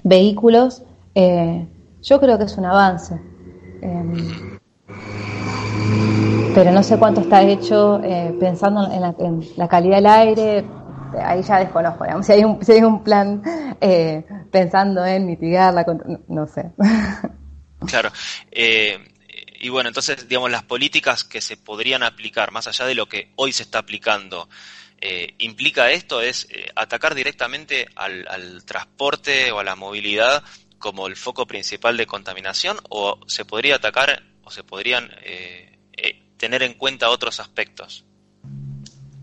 vehículos, 0.04 0.84
yo 1.16 2.20
creo 2.20 2.38
que 2.38 2.44
es 2.44 2.58
un 2.58 2.66
avance. 2.66 3.20
Em, 3.82 4.58
pero 6.54 6.72
no 6.72 6.82
sé 6.84 6.98
cuánto 6.98 7.22
está 7.22 7.42
hecho 7.44 8.02
pensando 8.40 8.90
en 8.92 9.42
la, 9.58 9.68
calidad 9.68 9.98
del 9.98 10.06
aire, 10.06 10.66
ahí 11.24 11.42
ya 11.42 11.60
desconozco, 11.60 12.06
si 12.24 12.32
hay 12.32 12.44
un, 12.44 12.64
si 12.64 12.72
hay 12.72 12.82
un 12.82 13.04
plan 13.04 13.42
eh, 13.80 14.26
pensando 14.52 15.06
en 15.06 15.26
mitigarla, 15.26 15.84
no, 15.84 16.20
no 16.28 16.48
sé. 16.48 16.72
Claro. 17.86 18.12
Eh, 18.50 18.98
y 19.60 19.70
bueno, 19.70 19.90
entonces, 19.90 20.28
digamos, 20.28 20.50
las 20.50 20.64
políticas 20.64 21.24
que 21.24 21.42
se 21.42 21.58
podrían 21.58 22.02
aplicar, 22.02 22.52
más 22.52 22.68
allá 22.68 22.86
de 22.86 22.96
lo 22.96 23.06
que 23.06 23.32
hoy 23.36 23.54
se 23.54 23.62
está 23.62 23.78
aplicando, 23.80 24.50
eh, 25.00 25.36
implica 25.40 25.92
esto 25.92 26.22
es 26.22 26.48
atacar 26.76 27.16
directamente 27.16 27.88
al, 27.96 28.28
al, 28.28 28.66
transporte 28.66 29.52
o 29.52 29.60
a 29.60 29.64
la 29.64 29.76
movilidad 29.76 30.44
como 30.80 31.08
el 31.08 31.16
foco 31.16 31.46
principal 31.46 31.98
de 31.98 32.06
contaminación 32.06 32.78
o 32.90 33.20
se 33.28 33.46
podría 33.46 33.76
atacar 33.76 34.24
o 34.44 34.52
se 34.52 34.64
podrían 34.64 35.10
tener 36.38 36.62
en 36.62 36.76
cuenta 36.76 37.10
otros 37.10 37.40
aspectos 37.40 38.06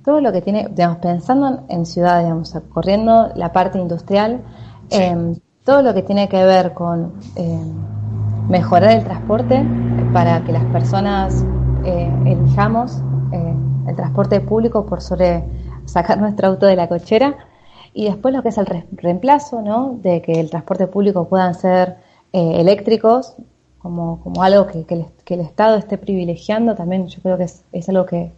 todo 0.04 0.20
lo 0.20 0.32
que 0.32 0.42
tiene, 0.42 0.68
digamos, 0.70 0.98
pensando 0.98 1.64
en 1.68 1.86
ciudades, 1.86 2.24
digamos, 2.24 2.54
corriendo 2.72 3.32
la 3.34 3.52
parte 3.52 3.78
industrial, 3.78 4.42
em, 4.90 5.34
todo 5.64 5.82
lo 5.82 5.94
que 5.94 6.02
tiene 6.02 6.28
que 6.28 6.44
ver 6.44 6.74
con 6.74 7.14
em, 7.36 7.72
mejorar 8.48 8.98
el 8.98 9.04
transporte 9.04 9.64
para 10.12 10.44
que 10.44 10.52
las 10.52 10.64
personas 10.66 11.44
eh, 11.84 12.10
elijamos 12.26 13.02
eh, 13.32 13.54
el 13.88 13.96
transporte 13.96 14.40
público 14.40 14.84
por 14.84 15.00
sobre 15.00 15.42
sacar 15.86 16.18
nuestro 16.18 16.48
auto 16.48 16.66
de 16.66 16.76
la 16.76 16.88
cochera 16.88 17.36
y 17.92 18.06
después 18.06 18.34
lo 18.34 18.42
que 18.42 18.48
es 18.48 18.58
el 18.58 18.66
reemplazo, 18.92 19.62
¿no? 19.62 19.98
De 20.02 20.20
que 20.20 20.40
el 20.40 20.50
transporte 20.50 20.86
público 20.88 21.28
puedan 21.28 21.54
ser 21.54 21.96
eh, 22.32 22.60
eléctricos 22.60 23.34
como, 23.78 24.20
como 24.22 24.42
algo 24.42 24.66
que, 24.66 24.84
que, 24.84 24.94
el, 24.94 25.06
que, 25.24 25.34
el, 25.34 25.40
Estado 25.40 25.76
esté 25.76 25.98
privilegiando, 25.98 26.74
también 26.74 27.06
yo 27.06 27.20
creo 27.22 27.36
que 27.36 27.44
es, 27.44 27.62
es 27.70 27.88
algo 27.88 28.06
que, 28.06 28.32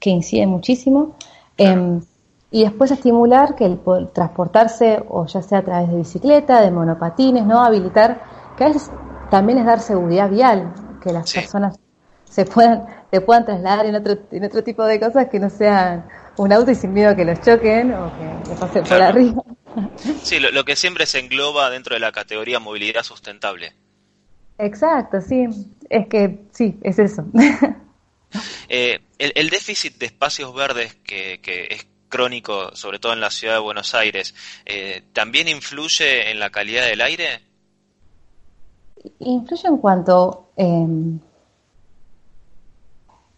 que 0.00 0.10
incide 0.10 0.46
muchísimo. 0.46 1.14
Em, 1.56 2.00
y 2.50 2.64
después 2.64 2.90
estimular 2.90 3.54
que 3.54 3.66
el 3.66 3.78
transportarse, 4.12 5.04
o 5.08 5.26
ya 5.26 5.42
sea 5.42 5.58
a 5.58 5.62
través 5.62 5.90
de 5.90 5.96
bicicleta, 5.96 6.60
de 6.62 6.70
monopatines, 6.70 7.44
¿no? 7.44 7.62
Habilitar, 7.62 8.20
que 8.56 8.64
a 8.64 8.68
veces 8.68 8.90
también 9.30 9.58
es 9.58 9.66
dar 9.66 9.80
seguridad 9.80 10.30
vial, 10.30 10.72
que 11.02 11.12
las 11.12 11.32
personas 11.32 11.78
se 12.24 12.44
puedan, 12.44 12.86
se 13.10 13.20
puedan 13.20 13.44
trasladar 13.44 13.86
en 13.86 13.96
otro, 13.96 14.16
en 14.30 14.44
otro 14.44 14.64
tipo 14.64 14.84
de 14.84 14.98
cosas 14.98 15.28
que 15.28 15.38
no 15.38 15.50
sean 15.50 16.06
un 16.36 16.52
auto 16.52 16.70
y 16.70 16.74
sin 16.74 16.92
miedo 16.92 17.10
a 17.10 17.16
que 17.16 17.24
los 17.24 17.40
choquen 17.40 17.92
o 17.92 18.12
que 18.18 18.50
le 18.50 18.56
pasen 18.56 18.84
por 18.84 19.02
arriba. 19.02 19.42
Sí, 20.22 20.38
lo, 20.38 20.64
que 20.64 20.76
siempre 20.76 21.06
se 21.06 21.18
engloba 21.18 21.70
dentro 21.70 21.94
de 21.94 22.00
la 22.00 22.12
categoría 22.12 22.60
movilidad 22.60 23.02
sustentable. 23.02 23.74
Exacto, 24.58 25.20
sí, 25.20 25.46
es 25.90 26.08
que 26.08 26.46
sí, 26.52 26.78
es 26.82 26.98
eso. 26.98 27.24
Eh, 28.68 29.00
el, 29.18 29.48
déficit 29.48 29.96
de 29.98 30.06
espacios 30.06 30.52
verdes 30.52 30.96
que, 30.96 31.40
es 31.70 31.86
crónico, 32.08 32.74
sobre 32.74 32.98
todo 32.98 33.12
en 33.12 33.20
la 33.20 33.30
ciudad 33.30 33.54
de 33.54 33.60
Buenos 33.60 33.94
Aires, 33.94 34.34
eh, 34.66 35.04
¿también 35.12 35.48
influye 35.48 36.30
en 36.30 36.40
la 36.40 36.50
calidad 36.50 36.84
del 36.84 37.00
aire? 37.00 37.40
Influye 39.20 39.68
en 39.68 39.76
cuanto 39.78 40.50
em, 40.56 41.20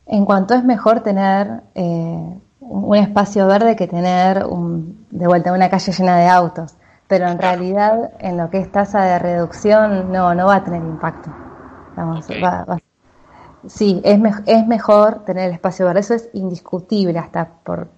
en 0.07 0.25
cuanto 0.25 0.55
es 0.55 0.64
mejor 0.64 1.02
tener 1.02 1.61
eh, 1.75 2.38
un 2.60 2.96
espacio 2.96 3.46
verde 3.46 3.76
que 3.76 3.86
tener 3.86 4.44
de 4.44 5.26
vuelta 5.26 5.52
una 5.52 5.70
calle 5.70 5.92
llena 5.92 6.18
de 6.18 6.28
autos, 6.28 6.74
pero 7.06 7.28
en 7.28 7.38
realidad 7.38 8.10
en 8.18 8.36
lo 8.36 8.50
que 8.50 8.58
es 8.58 8.70
tasa 8.70 9.02
de 9.04 9.18
reducción 9.18 10.12
no 10.12 10.34
no 10.34 10.46
va 10.46 10.56
a 10.56 10.64
tener 10.64 10.82
impacto. 10.82 11.30
Vamos, 11.96 12.28
va, 12.42 12.64
va, 12.64 12.78
Sí, 13.66 14.00
es, 14.04 14.20
es 14.46 14.66
mejor 14.66 15.24
tener 15.24 15.48
el 15.48 15.54
espacio 15.54 15.86
verde, 15.86 16.00
eso 16.00 16.14
es 16.14 16.30
indiscutible, 16.32 17.18
hasta 17.18 17.46
por, 17.46 17.88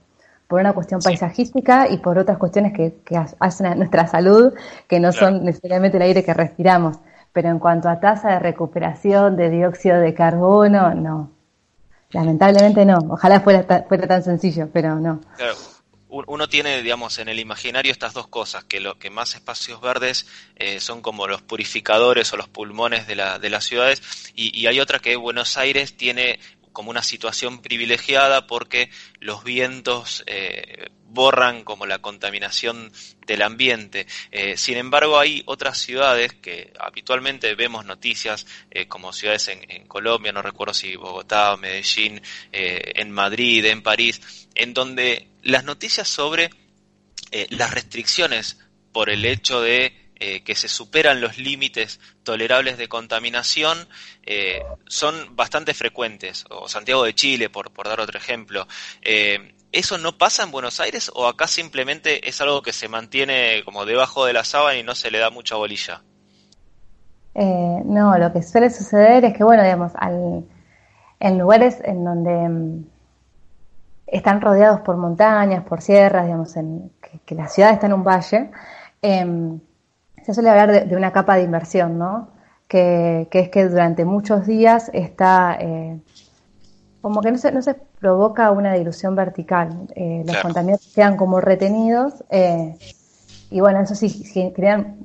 por 0.48 0.60
una 0.60 0.72
cuestión 0.72 1.00
paisajística 1.00 1.88
y 1.88 1.98
por 1.98 2.18
otras 2.18 2.38
cuestiones 2.38 2.72
que, 2.72 2.94
hacen 3.38 3.66
a 3.66 3.74
nuestra 3.74 4.06
salud, 4.06 4.54
que 4.88 4.98
no 5.00 5.12
son 5.12 5.44
necesariamente 5.44 5.98
el 5.98 6.02
aire 6.02 6.24
que 6.24 6.34
respiramos. 6.34 6.98
Pero 7.32 7.50
en 7.50 7.60
cuanto 7.60 7.88
a 7.88 8.00
tasa 8.00 8.30
de 8.30 8.38
recuperación 8.40 9.36
de 9.36 9.50
dióxido 9.50 10.00
de 10.00 10.14
carbono, 10.14 10.94
no. 10.94 11.30
Lamentablemente 12.12 12.84
no. 12.84 12.98
Ojalá 13.10 13.40
fuera, 13.40 13.84
fuera 13.88 14.06
tan 14.06 14.22
sencillo, 14.22 14.68
pero 14.72 14.96
no 14.96 15.20
uno 16.10 16.48
tiene, 16.48 16.82
digamos, 16.82 17.18
en 17.18 17.28
el 17.28 17.38
imaginario 17.38 17.92
estas 17.92 18.12
dos 18.12 18.26
cosas, 18.26 18.64
que 18.64 18.80
lo 18.80 18.98
que 18.98 19.10
más 19.10 19.34
espacios 19.34 19.80
verdes 19.80 20.26
eh, 20.56 20.80
son 20.80 21.02
como 21.02 21.28
los 21.28 21.42
purificadores 21.42 22.32
o 22.32 22.36
los 22.36 22.48
pulmones 22.48 23.06
de, 23.06 23.14
la, 23.14 23.38
de 23.38 23.50
las 23.50 23.64
ciudades, 23.64 24.32
y, 24.34 24.66
hay 24.66 24.80
otra 24.80 24.98
que 24.98 25.16
Buenos 25.16 25.56
Aires 25.56 25.96
tiene 25.96 26.40
como 26.72 26.90
una 26.90 27.02
situación 27.02 27.62
privilegiada 27.62 28.46
porque 28.46 28.90
los 29.18 29.44
vientos 29.44 30.22
eh, 30.26 30.90
borran 31.04 31.64
como 31.64 31.86
la 31.86 31.98
contaminación 31.98 32.92
del 33.26 33.42
ambiente. 33.42 34.06
Eh, 34.30 34.56
sin 34.56 34.76
embargo, 34.76 35.18
hay 35.18 35.42
otras 35.46 35.78
ciudades 35.78 36.34
que 36.34 36.72
habitualmente 36.78 37.54
vemos 37.54 37.84
noticias, 37.84 38.46
como 38.88 39.12
ciudades 39.12 39.48
en, 39.48 39.68
en, 39.68 39.86
Colombia, 39.86 40.32
no 40.32 40.42
recuerdo 40.42 40.74
si 40.74 40.94
Bogotá 40.94 41.56
Medellín, 41.56 42.22
en 42.52 43.10
Madrid, 43.10 43.64
en 43.64 43.82
París, 43.82 44.48
en 44.54 44.72
donde 44.72 45.28
las 45.42 45.64
noticias 45.64 46.08
sobre 46.08 46.50
eh, 47.32 47.46
las 47.50 47.72
restricciones 47.72 48.58
por 48.92 49.08
el 49.08 49.24
hecho 49.24 49.60
de 49.60 49.99
eh, 50.20 50.42
que 50.42 50.54
se 50.54 50.68
superan 50.68 51.20
los 51.20 51.38
límites 51.38 51.98
tolerables 52.22 52.78
de 52.78 52.88
contaminación 52.88 53.88
eh, 54.22 54.62
son 54.86 55.34
bastante 55.34 55.74
frecuentes, 55.74 56.44
o 56.50 56.68
Santiago 56.68 57.04
de 57.04 57.14
Chile, 57.14 57.50
por, 57.50 57.72
dar 57.82 58.00
otro 58.00 58.18
ejemplo. 58.18 58.66
¿Eso 59.72 59.98
no 59.98 60.18
pasa 60.18 60.42
en 60.42 60.50
Buenos 60.50 60.80
Aires 60.80 61.10
o 61.14 61.28
acá 61.28 61.46
simplemente 61.46 62.28
es 62.28 62.40
algo 62.40 62.60
que 62.60 62.72
se 62.72 62.88
mantiene 62.88 63.62
como 63.64 63.86
debajo 63.86 64.26
de 64.26 64.32
la 64.32 64.44
sábana 64.44 64.78
y 64.78 64.82
no 64.82 64.94
se 64.94 65.10
le 65.10 65.18
da 65.18 65.30
mucha 65.30 65.56
bolilla? 65.56 66.02
no, 67.32 68.18
lo 68.18 68.32
que 68.32 68.42
suele 68.42 68.68
suceder 68.70 69.24
es 69.24 69.34
que, 69.34 69.44
bueno, 69.44 69.62
digamos, 69.62 69.92
al, 69.94 70.44
en 71.20 71.38
lugares 71.38 71.80
en 71.84 72.02
donde 72.02 72.48
mm, 72.48 72.84
están 74.06 74.40
rodeados 74.40 74.80
por 74.80 74.96
montañas, 74.96 75.64
por 75.64 75.82
sierras, 75.82 76.24
digamos, 76.24 76.56
en, 76.56 76.90
que, 77.24 77.34
la 77.34 77.46
ciudad 77.46 77.72
está 77.72 77.86
en 77.86 77.92
un 77.92 78.02
valle, 78.02 78.50
em, 79.02 79.60
se 80.30 80.34
suele 80.34 80.50
hablar 80.50 80.86
de, 80.88 80.96
una 80.96 81.12
capa 81.12 81.36
de 81.36 81.42
inversión, 81.42 81.98
¿no? 81.98 82.28
Que, 82.68 83.28
es 83.32 83.48
que 83.48 83.68
durante 83.68 84.04
muchos 84.04 84.46
días 84.46 84.90
está, 84.92 85.56
eh, 85.58 86.00
como 87.00 87.20
que 87.20 87.32
no 87.32 87.38
se, 87.38 87.50
no 87.50 87.62
se 87.62 87.74
provoca 87.74 88.52
una 88.52 88.74
dilución 88.74 89.16
vertical, 89.16 89.88
eh, 89.96 90.22
los 90.24 90.36
contaminantes 90.36 90.92
quedan 90.94 91.16
como 91.16 91.40
retenidos 91.40 92.24
eh, 92.30 92.76
y 93.50 93.60
bueno, 93.60 93.80
eso 93.80 93.96
sí, 93.96 94.52
crean 94.54 94.98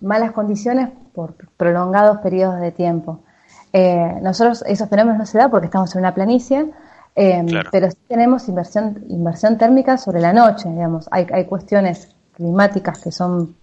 malas 0.00 0.32
condiciones 0.32 0.90
por 1.14 1.36
prolongados 1.56 2.18
periodos 2.18 2.60
de 2.60 2.72
tiempo. 2.72 3.20
Nosotros 4.20 4.64
esos 4.66 4.88
fenómenos 4.88 5.18
no 5.18 5.26
se 5.26 5.38
da 5.38 5.48
porque 5.48 5.66
estamos 5.66 5.94
en 5.94 6.00
una 6.00 6.12
planicie, 6.12 6.72
pero 7.14 7.90
sí 7.90 7.98
tenemos 8.08 8.48
inversión, 8.48 9.04
inversión 9.08 9.56
térmica 9.56 9.96
sobre 9.96 10.20
la 10.20 10.32
noche, 10.32 10.68
digamos. 10.68 11.06
Hay, 11.12 11.28
hay 11.32 11.44
cuestiones 11.44 12.16
climáticas 12.32 13.00
que 13.00 13.12
son 13.12 13.54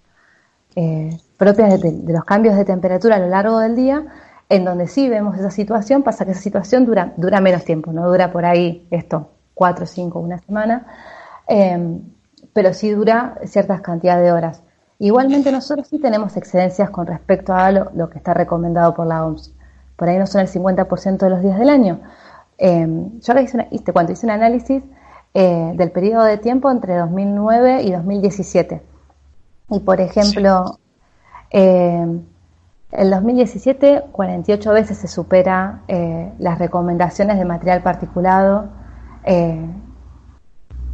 eh, 0.76 1.18
propias 1.36 1.80
de, 1.80 2.04
los 2.06 2.24
cambios 2.24 2.56
de 2.56 2.64
temperatura 2.64 3.16
a 3.16 3.18
lo 3.18 3.28
largo 3.28 3.58
del 3.58 3.74
día, 3.74 4.04
en 4.48 4.64
donde 4.64 4.86
sí 4.86 5.08
vemos 5.08 5.36
esa 5.36 5.50
situación, 5.50 6.04
pasa 6.04 6.24
que 6.24 6.30
esa 6.30 6.40
situación 6.40 6.86
dura, 6.86 7.40
menos 7.40 7.64
tiempo, 7.64 7.92
no 7.92 8.08
dura 8.08 8.30
por 8.30 8.44
ahí 8.44 8.86
esto, 8.92 9.30
cuatro, 9.54 9.86
cinco, 9.86 10.20
una 10.20 10.38
semana, 10.38 10.86
pero 12.52 12.72
sí 12.72 12.90
dura 12.90 13.38
ciertas 13.44 13.80
cantidades 13.80 14.24
de 14.24 14.32
horas. 14.32 14.62
Igualmente 14.98 15.52
nosotros 15.52 15.88
sí 15.88 15.98
tenemos 15.98 16.36
excedencias 16.36 16.88
con 16.90 17.06
respecto 17.06 17.52
a 17.52 17.70
lo, 17.70 18.08
que 18.08 18.18
está 18.18 18.32
recomendado 18.32 18.94
por 18.94 19.06
la 19.06 19.26
OMS. 19.26 19.52
Por 19.96 20.08
ahí 20.08 20.18
no 20.18 20.26
son 20.26 20.42
el 20.42 20.48
50% 20.48 21.18
de 21.18 21.30
los 21.30 21.42
días 21.42 21.58
del 21.58 21.68
año. 21.68 22.00
Em, 22.56 23.20
yo 23.20 23.32
ahora 23.32 23.42
hice, 23.42 23.92
cuando 23.92 24.12
hice 24.12 24.24
un 24.26 24.30
análisis 24.30 24.82
eh, 25.34 25.72
del 25.74 25.90
periodo 25.90 26.24
de 26.24 26.38
tiempo 26.38 26.70
entre 26.70 26.96
2009 26.96 27.82
y 27.82 27.92
2017. 27.92 28.82
Y 29.70 29.80
por 29.80 30.00
ejemplo, 30.00 30.78
en 31.50 32.28
el 32.92 33.10
2017 33.10 34.04
48 34.12 34.72
veces 34.72 34.98
se 34.98 35.08
supera 35.08 35.82
eh, 35.88 36.32
las 36.38 36.58
recomendaciones 36.58 37.38
de 37.38 37.44
material 37.44 37.82
particulado 37.82 38.70
eh, 39.24 39.66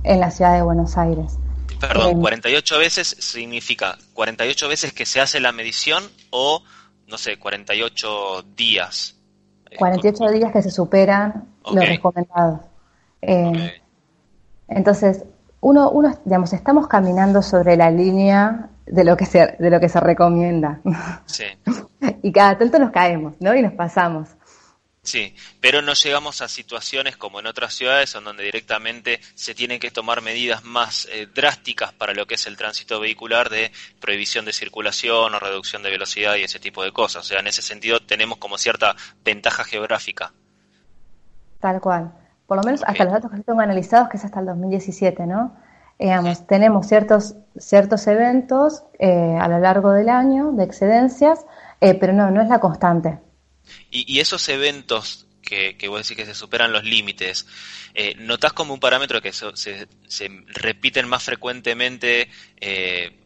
en 0.04 0.20
la 0.20 0.30
ciudad 0.30 0.54
de 0.54 0.62
Buenos 0.62 0.96
Aires. 0.96 1.38
Perdón, 1.80 2.20
48 2.20 2.78
veces 2.78 3.16
significa 3.18 3.98
48 4.14 4.68
veces 4.68 4.92
que 4.92 5.04
se 5.04 5.20
hace 5.20 5.40
la 5.40 5.52
medición 5.52 6.04
o, 6.30 6.62
no 7.08 7.18
sé, 7.18 7.38
48 7.38 8.42
días. 8.56 9.16
48 9.78 10.28
días 10.30 10.52
que 10.52 10.62
se 10.62 10.70
superan 10.70 11.48
los 11.64 11.86
recomendados. 11.86 12.60
Eh, 13.20 13.82
entonces, 14.68 15.24
uno, 15.62 15.90
uno, 15.90 16.12
digamos, 16.24 16.52
estamos 16.52 16.88
caminando 16.88 17.40
sobre 17.40 17.76
la 17.76 17.90
línea 17.90 18.68
de 18.84 19.04
lo 19.04 19.16
que 19.16 19.26
se, 19.26 19.56
de 19.58 19.70
lo 19.70 19.78
que 19.78 19.88
se 19.88 20.00
recomienda. 20.00 20.80
Sí. 21.24 21.44
y 22.22 22.32
cada 22.32 22.58
tanto 22.58 22.78
nos 22.80 22.90
caemos, 22.90 23.34
¿no? 23.40 23.54
Y 23.54 23.62
nos 23.62 23.72
pasamos. 23.72 24.28
Sí, 25.04 25.34
pero 25.60 25.80
no 25.80 25.94
llegamos 25.94 26.42
a 26.42 26.48
situaciones 26.48 27.16
como 27.16 27.40
en 27.40 27.46
otras 27.46 27.74
ciudades 27.74 28.14
en 28.14 28.24
donde 28.24 28.44
directamente 28.44 29.20
se 29.34 29.54
tienen 29.54 29.80
que 29.80 29.90
tomar 29.90 30.20
medidas 30.20 30.64
más 30.64 31.08
eh, 31.12 31.28
drásticas 31.32 31.92
para 31.92 32.12
lo 32.12 32.26
que 32.26 32.34
es 32.34 32.46
el 32.46 32.56
tránsito 32.56 33.00
vehicular 33.00 33.48
de 33.48 33.72
prohibición 34.00 34.44
de 34.44 34.52
circulación 34.52 35.34
o 35.34 35.38
reducción 35.40 35.82
de 35.82 35.90
velocidad 35.90 36.36
y 36.36 36.44
ese 36.44 36.60
tipo 36.60 36.84
de 36.84 36.92
cosas. 36.92 37.24
O 37.24 37.28
sea, 37.28 37.40
en 37.40 37.46
ese 37.46 37.62
sentido 37.62 38.00
tenemos 38.00 38.38
como 38.38 38.58
cierta 38.58 38.96
ventaja 39.24 39.64
geográfica. 39.64 40.32
Tal 41.60 41.80
cual. 41.80 42.21
Por 42.46 42.56
lo 42.56 42.62
menos 42.62 42.82
hasta 42.86 43.04
los 43.04 43.12
datos 43.12 43.30
que 43.30 43.38
yo 43.38 43.42
tengo 43.44 43.60
analizados, 43.60 44.08
que 44.08 44.16
es 44.16 44.24
hasta 44.24 44.40
el 44.40 44.46
2017, 44.46 45.26
¿no? 45.26 45.56
Digamos, 45.98 46.46
tenemos 46.46 46.86
ciertos, 46.86 47.36
ciertos 47.56 48.06
eventos 48.06 48.84
eh, 48.98 49.38
a 49.40 49.46
lo 49.48 49.60
largo 49.60 49.92
del 49.92 50.08
año 50.08 50.52
de 50.52 50.64
excedencias, 50.64 51.46
eh, 51.80 51.94
pero 51.94 52.12
no, 52.12 52.30
no 52.30 52.42
es 52.42 52.48
la 52.48 52.58
constante. 52.58 53.18
Y, 53.90 54.18
esos 54.20 54.48
eventos 54.48 55.26
que, 55.42 55.76
que, 55.76 55.88
vos 55.88 56.02
decís 56.02 56.16
que 56.16 56.26
se 56.26 56.34
superan 56.34 56.72
los 56.72 56.84
límites, 56.84 57.46
eh, 57.94 58.14
¿notás 58.18 58.52
como 58.52 58.74
un 58.74 58.80
parámetro 58.80 59.20
que 59.20 59.32
se, 59.32 59.54
se, 59.54 60.28
repiten 60.46 61.08
más 61.08 61.22
frecuentemente, 61.22 62.28
eh, 62.60 63.20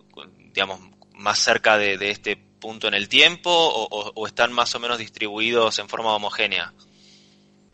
digamos, 0.52 0.80
más 1.14 1.38
cerca 1.38 1.78
de, 1.78 2.10
este 2.10 2.36
punto 2.36 2.88
en 2.88 2.94
el 2.94 3.08
tiempo 3.08 3.50
o, 3.50 4.26
están 4.26 4.52
más 4.52 4.74
o 4.74 4.80
menos 4.80 4.98
distribuidos 4.98 5.78
en 5.78 5.88
forma 5.88 6.14
homogénea? 6.14 6.72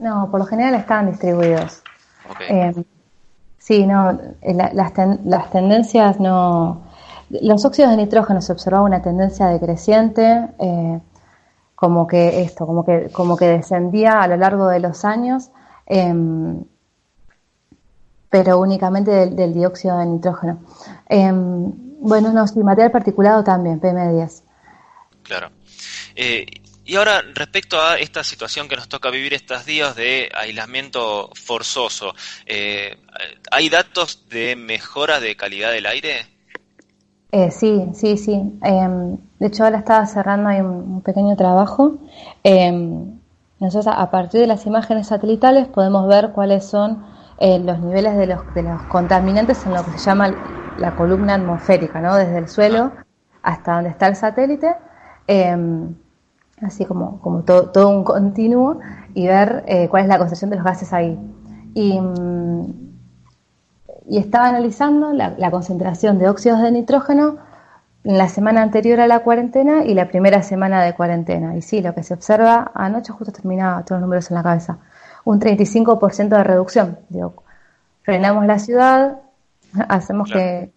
No, 0.03 0.31
por 0.31 0.41
lo 0.41 0.47
general 0.47 0.75
están 0.75 1.11
distribuidos. 1.11 1.83
Eh, 2.49 2.75
sí, 3.59 3.87
no, 3.87 4.19
las, 4.43 4.93
las 5.25 5.51
tendencias 5.51 6.19
no... 6.19 6.83
Los 7.31 7.65
óxidos 7.65 7.93
de 7.93 7.97
nitrógeno 7.97 8.43
se 8.43 8.53
observaba 8.53 8.85
una 8.85 9.01
tendencia 9.01 9.47
decreciente. 9.47 10.49
Eh, 10.59 11.01
como 11.83 12.07
que 12.07 12.43
esto, 12.43 12.65
como 12.65 12.85
que, 12.85 13.11
como 13.11 13.37
que 13.37 13.47
descendía 13.47 14.23
a 14.23 14.29
lo 14.29 14.37
largo 14.37 14.69
de 14.69 14.79
los 14.79 15.05
años, 15.05 15.51
em, 15.87 16.63
pero 18.31 18.61
únicamente 18.61 19.11
del, 19.31 19.53
dióxido 19.53 19.99
de 19.99 20.07
nitrógeno. 20.07 20.61
Em, 21.09 21.73
bueno, 22.01 22.33
no, 22.33 22.47
sí, 22.47 22.61
material 22.61 22.93
particulado 22.93 23.43
también, 23.43 23.81
PM10. 23.81 24.43
Claro. 25.25 25.49
Eh, 26.15 26.47
y 26.85 26.97
ahora, 26.97 27.23
respecto 27.35 27.81
a 27.81 27.97
esta 27.97 28.25
situación 28.25 28.69
que 28.69 28.77
nos 28.77 28.89
toca 28.89 29.11
vivir 29.11 29.35
estos 29.35 29.65
días 29.65 29.95
de 29.95 30.31
aislamiento 30.35 31.31
forzoso, 31.35 32.15
eh, 32.47 32.99
¿hay 33.51 33.69
datos 33.69 34.29
de 34.29 34.57
mejora 34.57 35.21
de 35.21 35.37
calidad 35.37 35.71
del 35.71 35.87
aire? 35.87 36.27
Eh, 37.31 37.51
sí, 37.51 37.87
sí, 37.95 38.17
sí. 38.17 38.33
Em, 38.63 39.17
de 39.39 39.47
hecho, 39.47 39.65
ahora 39.65 39.79
estaba 39.79 40.07
cerrando 40.07 40.49
ahí 40.49 40.61
un, 40.61 41.03
pequeño 41.03 41.37
trabajo. 41.37 41.99
Em, 42.43 43.19
nosotros, 43.61 43.95
a 43.97 44.11
partir 44.11 44.41
de 44.41 44.47
las 44.49 44.67
imágenes 44.67 45.07
satelitales, 45.07 45.69
podemos 45.69 46.09
ver 46.09 46.33
cuáles 46.33 46.65
son 46.65 47.07
eh, 47.39 47.59
los 47.61 47.79
niveles 47.79 48.17
de 48.17 48.27
los, 48.27 48.55
de 48.55 48.65
los 48.65 48.83
contaminantes 48.85 49.65
en 49.67 49.75
lo 49.75 49.85
que 49.85 49.93
se 49.93 49.99
llama 49.99 50.35
la 50.79 50.97
columna 50.97 51.35
atmosférica, 51.35 52.01
¿no? 52.01 52.17
Desde 52.17 52.39
el 52.39 52.49
suelo 52.49 52.93
hasta 53.43 53.75
donde 53.75 53.91
está 53.91 54.09
el 54.09 54.17
satélite. 54.17 54.75
Así 56.63 56.85
como, 56.85 57.21
como 57.21 57.43
todo, 57.43 57.71
todo, 57.71 57.89
un 57.91 58.05
continuo 58.05 58.79
y 59.15 59.27
ver 59.27 59.65
eh, 59.67 59.89
cuál 59.89 60.05
es 60.05 60.09
la 60.09 60.19
concentración 60.19 60.51
de 60.51 60.57
los 60.57 60.65
gases 60.65 60.93
ahí. 60.93 61.19
Y 61.75 61.99
mm, 62.01 62.93
y 64.09 64.19
estaba 64.19 64.49
analizando 64.49 65.13
la, 65.13 65.51
concentración 65.51 66.19
de 66.19 66.29
óxidos 66.29 66.61
de 66.61 66.73
nitrógeno 66.73 67.39
en 68.05 68.19
la 68.19 68.29
semana 68.29 68.63
anterior 68.63 69.01
a 69.01 69.07
la 69.07 69.21
cuarentena 69.21 69.85
y 69.85 69.95
la 69.95 70.09
primera 70.09 70.43
semana 70.43 70.83
de 70.83 70.95
cuarentena. 70.95 71.57
Y 71.57 71.63
sí, 71.63 71.81
lo 71.81 71.95
que 71.95 72.03
se 72.03 72.15
observa, 72.15 72.73
anoche 72.75 73.13
justo 73.13 73.33
terminaba 73.33 73.85
todos 73.85 74.01
los 74.01 74.03
números 74.03 74.31
en 74.31 74.35
la 74.35 74.43
cabeza, 74.43 74.79
un 75.25 75.41
35% 75.41 76.29
de 76.29 76.45
reducción. 76.45 76.99
Digo, 77.09 77.45
frenamos 78.03 78.45
la 78.47 78.59
ciudad, 78.59 79.19
hacemos 79.89 80.31
que, 80.31 80.73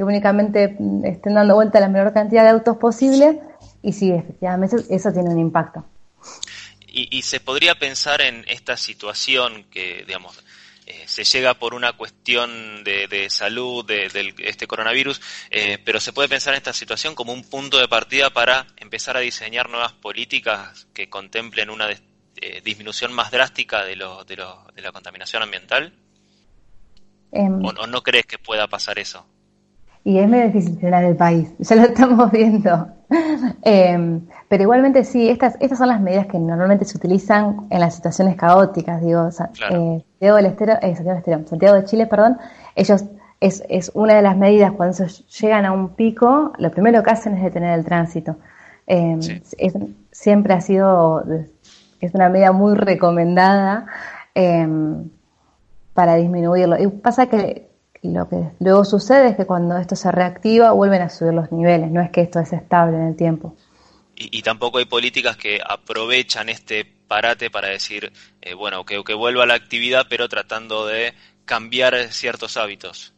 únicamente 0.00 0.76
estén 1.04 1.34
dando 1.34 1.54
vuelta 1.54 1.78
la 1.78 1.88
menor 1.88 2.12
cantidad 2.12 2.42
de 2.42 2.48
autos 2.48 2.78
posible 2.78 3.40
y 3.82 3.92
sí, 3.92 4.10
efectivamente, 4.10 4.76
eso, 4.90 5.12
tiene 5.12 5.30
un 5.30 5.40
impacto. 5.40 5.84
Y, 6.86 7.18
y 7.18 7.22
se 7.22 7.40
podría 7.40 7.74
pensar 7.74 8.20
en 8.20 8.44
esta 8.48 8.76
situación 8.76 9.64
que, 9.70 10.04
digamos, 10.06 10.42
eh, 10.84 11.04
se 11.06 11.22
llega 11.22 11.54
por 11.54 11.74
una 11.74 11.92
cuestión 11.92 12.82
de, 12.82 13.28
salud 13.30 13.84
de, 13.84 14.34
este 14.38 14.66
coronavirus, 14.66 15.20
eh, 15.50 15.78
pero 15.84 16.00
se 16.00 16.12
puede 16.12 16.28
pensar 16.28 16.54
en 16.54 16.58
esta 16.58 16.72
situación 16.72 17.14
como 17.14 17.32
un 17.32 17.44
punto 17.44 17.78
de 17.78 17.86
partida 17.86 18.30
para 18.30 18.66
empezar 18.78 19.16
a 19.16 19.20
diseñar 19.20 19.70
nuevas 19.70 19.92
políticas 19.92 20.88
que 20.92 21.08
contemplen 21.08 21.70
una 21.70 21.88
eh, 21.90 22.60
disminución 22.64 23.12
más 23.12 23.30
drástica 23.30 23.84
de, 23.84 23.94
lo, 23.94 24.24
de, 24.24 24.36
de, 24.74 24.82
la 24.82 24.90
contaminación 24.90 25.44
ambiental. 25.44 25.94
Em. 27.30 27.64
¿O 27.64 27.86
no 27.86 28.02
crees 28.02 28.26
que 28.26 28.38
pueda 28.38 28.66
pasar 28.66 28.98
eso? 28.98 29.24
Y 30.04 30.18
es 30.18 30.28
medio 30.28 30.46
difícil 30.46 30.78
frenar 30.78 31.04
el 31.04 31.16
país, 31.16 31.52
ya 31.58 31.76
lo 31.76 31.82
estamos 31.82 32.30
viendo. 32.30 32.88
Em, 33.62 34.22
pero 34.48 34.62
igualmente 34.62 35.04
sí, 35.04 35.28
estas, 35.28 35.56
estas 35.60 35.78
son 35.78 35.88
las 35.88 36.00
medidas 36.00 36.26
que 36.26 36.38
normalmente 36.38 36.84
se 36.84 36.96
utilizan 36.96 37.66
en 37.70 37.80
las 37.80 37.94
situaciones 37.94 38.36
caóticas, 38.36 39.02
digo, 39.02 39.28
eh, 39.28 39.32
Santiago, 39.32 40.36
del 40.36 40.46
Estero, 40.46 40.74
eh, 40.80 40.96
Santiago, 40.96 41.76
de 41.76 41.84
Chile, 41.84 42.06
perdón, 42.06 42.38
ellos 42.74 43.04
es, 43.40 43.62
es 43.68 43.90
una 43.94 44.14
de 44.14 44.22
las 44.22 44.36
medidas 44.36 44.72
cuando 44.72 45.04
llegan 45.06 45.66
a 45.66 45.72
un 45.72 45.90
pico, 45.90 46.52
lo 46.58 46.70
primero 46.70 47.02
que 47.02 47.10
hacen 47.10 47.34
es 47.34 47.42
detener 47.42 47.78
el 47.78 47.84
tránsito. 47.84 48.36
Em, 48.86 49.20
siempre 50.10 50.54
ha 50.54 50.60
sido, 50.60 51.24
es 52.00 52.14
una 52.14 52.28
medida 52.28 52.52
muy 52.52 52.74
recomendada 52.74 53.86
em, 54.34 55.08
para 55.94 56.16
disminuirlo. 56.16 56.80
Y 56.80 56.88
pasa 56.88 57.26
que 57.26 57.71
lo 58.02 58.28
que 58.28 58.50
luego 58.58 58.84
sucede 58.84 59.28
es 59.28 59.36
que 59.36 59.46
cuando 59.46 59.76
esto 59.78 59.94
se 59.94 60.10
reactiva 60.10 60.72
vuelven 60.72 61.02
a 61.02 61.08
subir 61.08 61.34
los 61.34 61.52
niveles, 61.52 61.90
no 61.90 62.00
es 62.00 62.10
que 62.10 62.22
esto 62.22 62.40
es 62.40 62.52
estable 62.52 62.96
en 62.96 63.08
el 63.08 63.16
tiempo. 63.16 63.54
Y, 64.14 64.42
tampoco 64.42 64.78
hay 64.78 64.84
políticas 64.84 65.36
que 65.36 65.58
aprovechan 65.66 66.48
este 66.48 66.84
parate 67.08 67.50
para 67.50 67.68
decir, 67.68 68.12
eh, 68.40 68.54
bueno, 68.54 68.84
que, 68.84 69.02
que 69.02 69.14
vuelva 69.14 69.44
a 69.44 69.46
la 69.46 69.54
actividad, 69.54 70.06
pero 70.08 70.28
tratando 70.28 70.86
de 70.86 71.14
cambiar 71.44 71.94
ciertos 72.12 72.56
hábitos. 72.56 73.14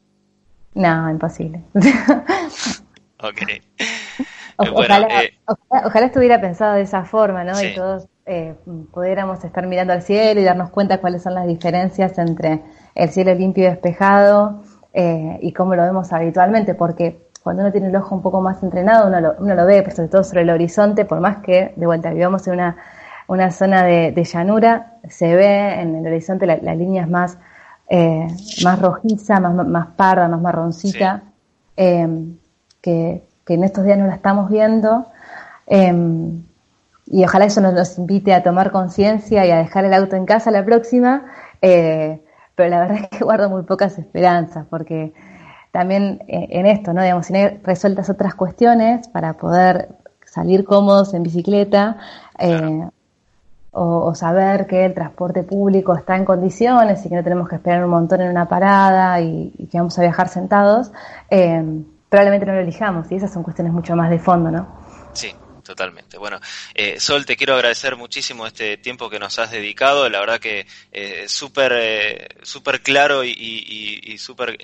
No, 0.75 1.11
imposible. 1.11 1.63
ok. 3.21 3.43
ojalá, 4.57 5.23
eh, 5.23 5.35
ojalá, 5.47 6.07
estuviera 6.07 6.41
pensado 6.41 6.75
de 6.75 6.83
esa 6.83 7.05
forma, 7.05 7.45
¿no? 7.45 7.61
Y 7.61 7.75
todos 7.75 8.09
eh, 8.25 8.55
pudiéramos 8.93 9.45
estar 9.45 9.67
mirando 9.67 9.93
al 9.93 10.03
cielo 10.03 10.41
y 10.41 10.45
darnos 10.45 10.71
cuenta 10.71 11.01
cuáles 11.01 11.23
son 11.23 11.35
las 11.35 11.47
diferencias 11.47 12.17
entre 12.19 12.63
el 12.95 13.11
cielo 13.11 13.35
limpio 13.35 13.65
y 13.65 13.71
despejado 13.71 14.63
eh, 14.97 15.39
y 15.43 15.53
cómo 15.53 15.75
lo 15.75 15.83
vemos 15.83 16.13
habitualmente, 16.13 16.75
porque 16.75 17.25
cuando 17.43 17.63
uno 17.63 17.73
tiene 17.73 17.89
el 17.89 17.97
ojo 17.97 18.15
un 18.15 18.23
poco 18.23 18.41
más 18.41 18.63
entrenado, 18.63 19.09
uno 19.09 19.21
lo, 19.21 19.35
uno 19.41 19.55
lo 19.57 19.67
ve, 19.67 19.83
pero 19.83 19.97
sobre 19.97 20.09
todo 20.09 20.23
sobre 20.25 20.43
el 20.43 20.51
horizonte, 20.51 21.05
por 21.05 21.21
más 21.21 21.39
que 21.39 21.75
de 21.77 21.85
vuelta 21.85 22.11
vivamos 22.11 22.47
en 22.47 22.55
una, 22.55 22.77
una 23.27 23.51
zona 23.51 23.83
de, 23.83 24.25
llanura, 24.25 24.95
se 25.09 25.35
ve 25.35 25.81
en 25.81 25.97
el 25.97 26.07
horizonte 26.07 26.47
las 26.47 26.63
la 26.63 26.77
líneas 26.77 27.09
más, 27.09 27.39
eh, 27.89 28.29
más 28.63 28.81
rojiza, 28.81 29.41
más, 29.41 29.67
más 29.67 29.89
parda, 29.89 30.29
más 30.29 30.41
marroncita, 30.41 31.23
em, 31.77 32.37
que, 32.81 33.25
en 33.49 33.65
estos 33.65 33.85
días 33.85 33.99
no 33.99 34.07
la 34.07 34.15
estamos 34.15 34.49
viendo. 34.49 35.07
Em, 35.67 36.45
y 37.07 37.25
ojalá 37.25 37.47
eso 37.47 37.61
nos, 37.61 37.99
invite 37.99 38.33
a 38.33 38.43
tomar 38.43 38.71
conciencia 38.71 39.45
y 39.45 39.51
a 39.51 39.57
dejar 39.57 39.85
el 39.85 39.93
auto 39.93 40.17
en 40.17 40.25
casa 40.25 40.51
la 40.51 40.65
próxima. 40.65 41.25
Pero 42.55 42.71
la 42.71 42.81
verdad 42.81 42.99
es 43.03 43.09
que 43.19 43.25
guardo 43.25 43.51
muy 43.51 43.63
pocas 43.63 43.99
esperanzas, 43.99 44.67
porque 44.69 45.13
también 45.71 46.23
eh, 46.29 46.47
en 46.51 46.67
esto, 46.67 46.93
¿no? 46.93 47.03
Digamos, 47.03 47.27
si 47.27 47.35
hay 47.37 47.61
resueltas 47.63 48.09
otras 48.11 48.35
cuestiones 48.35 49.09
para 49.09 49.35
poder 49.35 49.89
salir 50.25 50.65
cómodos 50.65 51.15
en 51.15 51.23
bicicleta, 51.23 51.97
eh, 52.39 52.89
o, 53.75 54.15
saber 54.15 54.67
que 54.67 54.85
el 54.85 54.95
transporte 54.95 55.43
público 55.43 55.95
está 55.95 56.17
en 56.17 56.25
condiciones 56.25 57.05
y 57.05 57.09
que 57.09 57.17
no 57.17 57.25
tenemos 57.25 57.49
que 57.49 57.57
esperar 57.57 57.85
un 57.85 57.91
montón 57.91 58.21
en 58.21 58.31
una 58.31 58.47
parada 58.47 59.21
y, 59.21 59.51
que 59.71 59.79
vamos 59.79 59.99
a 59.99 60.03
viajar 60.03 60.29
sentados, 60.29 60.93
eh, 61.29 61.83
probablemente 62.09 62.47
no 62.47 62.53
lo 62.53 62.61
elijamos 62.61 63.11
y 63.11 63.17
esas 63.17 63.33
son 63.33 63.43
cuestiones 63.43 63.73
mucho 63.73 63.97
más 63.97 64.11
de 64.11 64.21
fondo, 64.21 64.51
¿no? 64.51 64.84
Totalmente. 65.65 66.19
Bueno, 66.19 66.39
eh, 66.75 67.01
Sol, 67.01 67.25
te 67.25 67.37
quiero 67.37 67.55
agradecer 67.55 67.97
muchísimo 67.97 68.47
este 68.47 68.77
tiempo 68.77 69.09
que 69.09 69.19
nos 69.19 69.39
has 69.39 69.51
dedicado. 69.51 70.11
La 70.11 70.21
verdad 70.21 70.39
que 70.39 70.67
eh, 70.93 71.25
súper 71.27 71.73
eh, 71.75 72.29
súper 72.43 72.83
claro 72.83 73.25
y, 73.25 73.31
y, 73.31 74.19
súper 74.19 74.59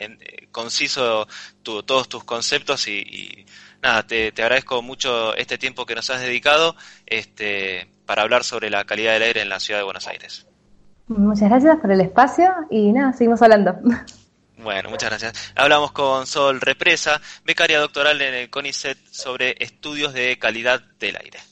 conciso 0.52 1.26
todos 1.62 2.08
tus 2.08 2.24
conceptos 2.24 2.86
y, 2.86 3.46
nada, 3.82 4.06
te, 4.06 4.30
te, 4.32 4.42
agradezco 4.42 4.82
mucho 4.82 5.34
este 5.36 5.58
tiempo 5.58 5.86
que 5.86 5.94
nos 5.94 6.08
has 6.10 6.20
dedicado 6.20 6.76
este, 7.06 7.88
para 8.06 8.22
hablar 8.22 8.44
sobre 8.44 8.70
la 8.70 8.84
calidad 8.84 9.14
del 9.14 9.22
aire 9.22 9.40
en 9.40 9.48
la 9.48 9.58
ciudad 9.58 9.80
de 9.80 9.84
Buenos 9.84 10.06
Aires. 10.06 10.46
Muchas 11.08 11.48
gracias 11.48 11.78
por 11.80 11.90
el 11.90 12.02
espacio 12.02 12.52
y 12.70 12.92
nada, 12.92 13.12
seguimos 13.12 13.40
hablando. 13.42 13.74
Bueno, 14.62 14.90
muchas 14.90 15.10
gracias. 15.10 15.52
Hablamos 15.54 15.92
con 15.92 16.26
Sol 16.26 16.60
Represa, 16.60 17.20
becaria 17.44 17.78
doctoral 17.78 18.20
en 18.20 18.34
el 18.34 18.50
CONICET 18.50 18.98
sobre 19.10 19.56
estudios 19.58 20.12
de 20.12 20.38
calidad 20.38 20.80
del 20.98 21.16
aire. 21.16 21.49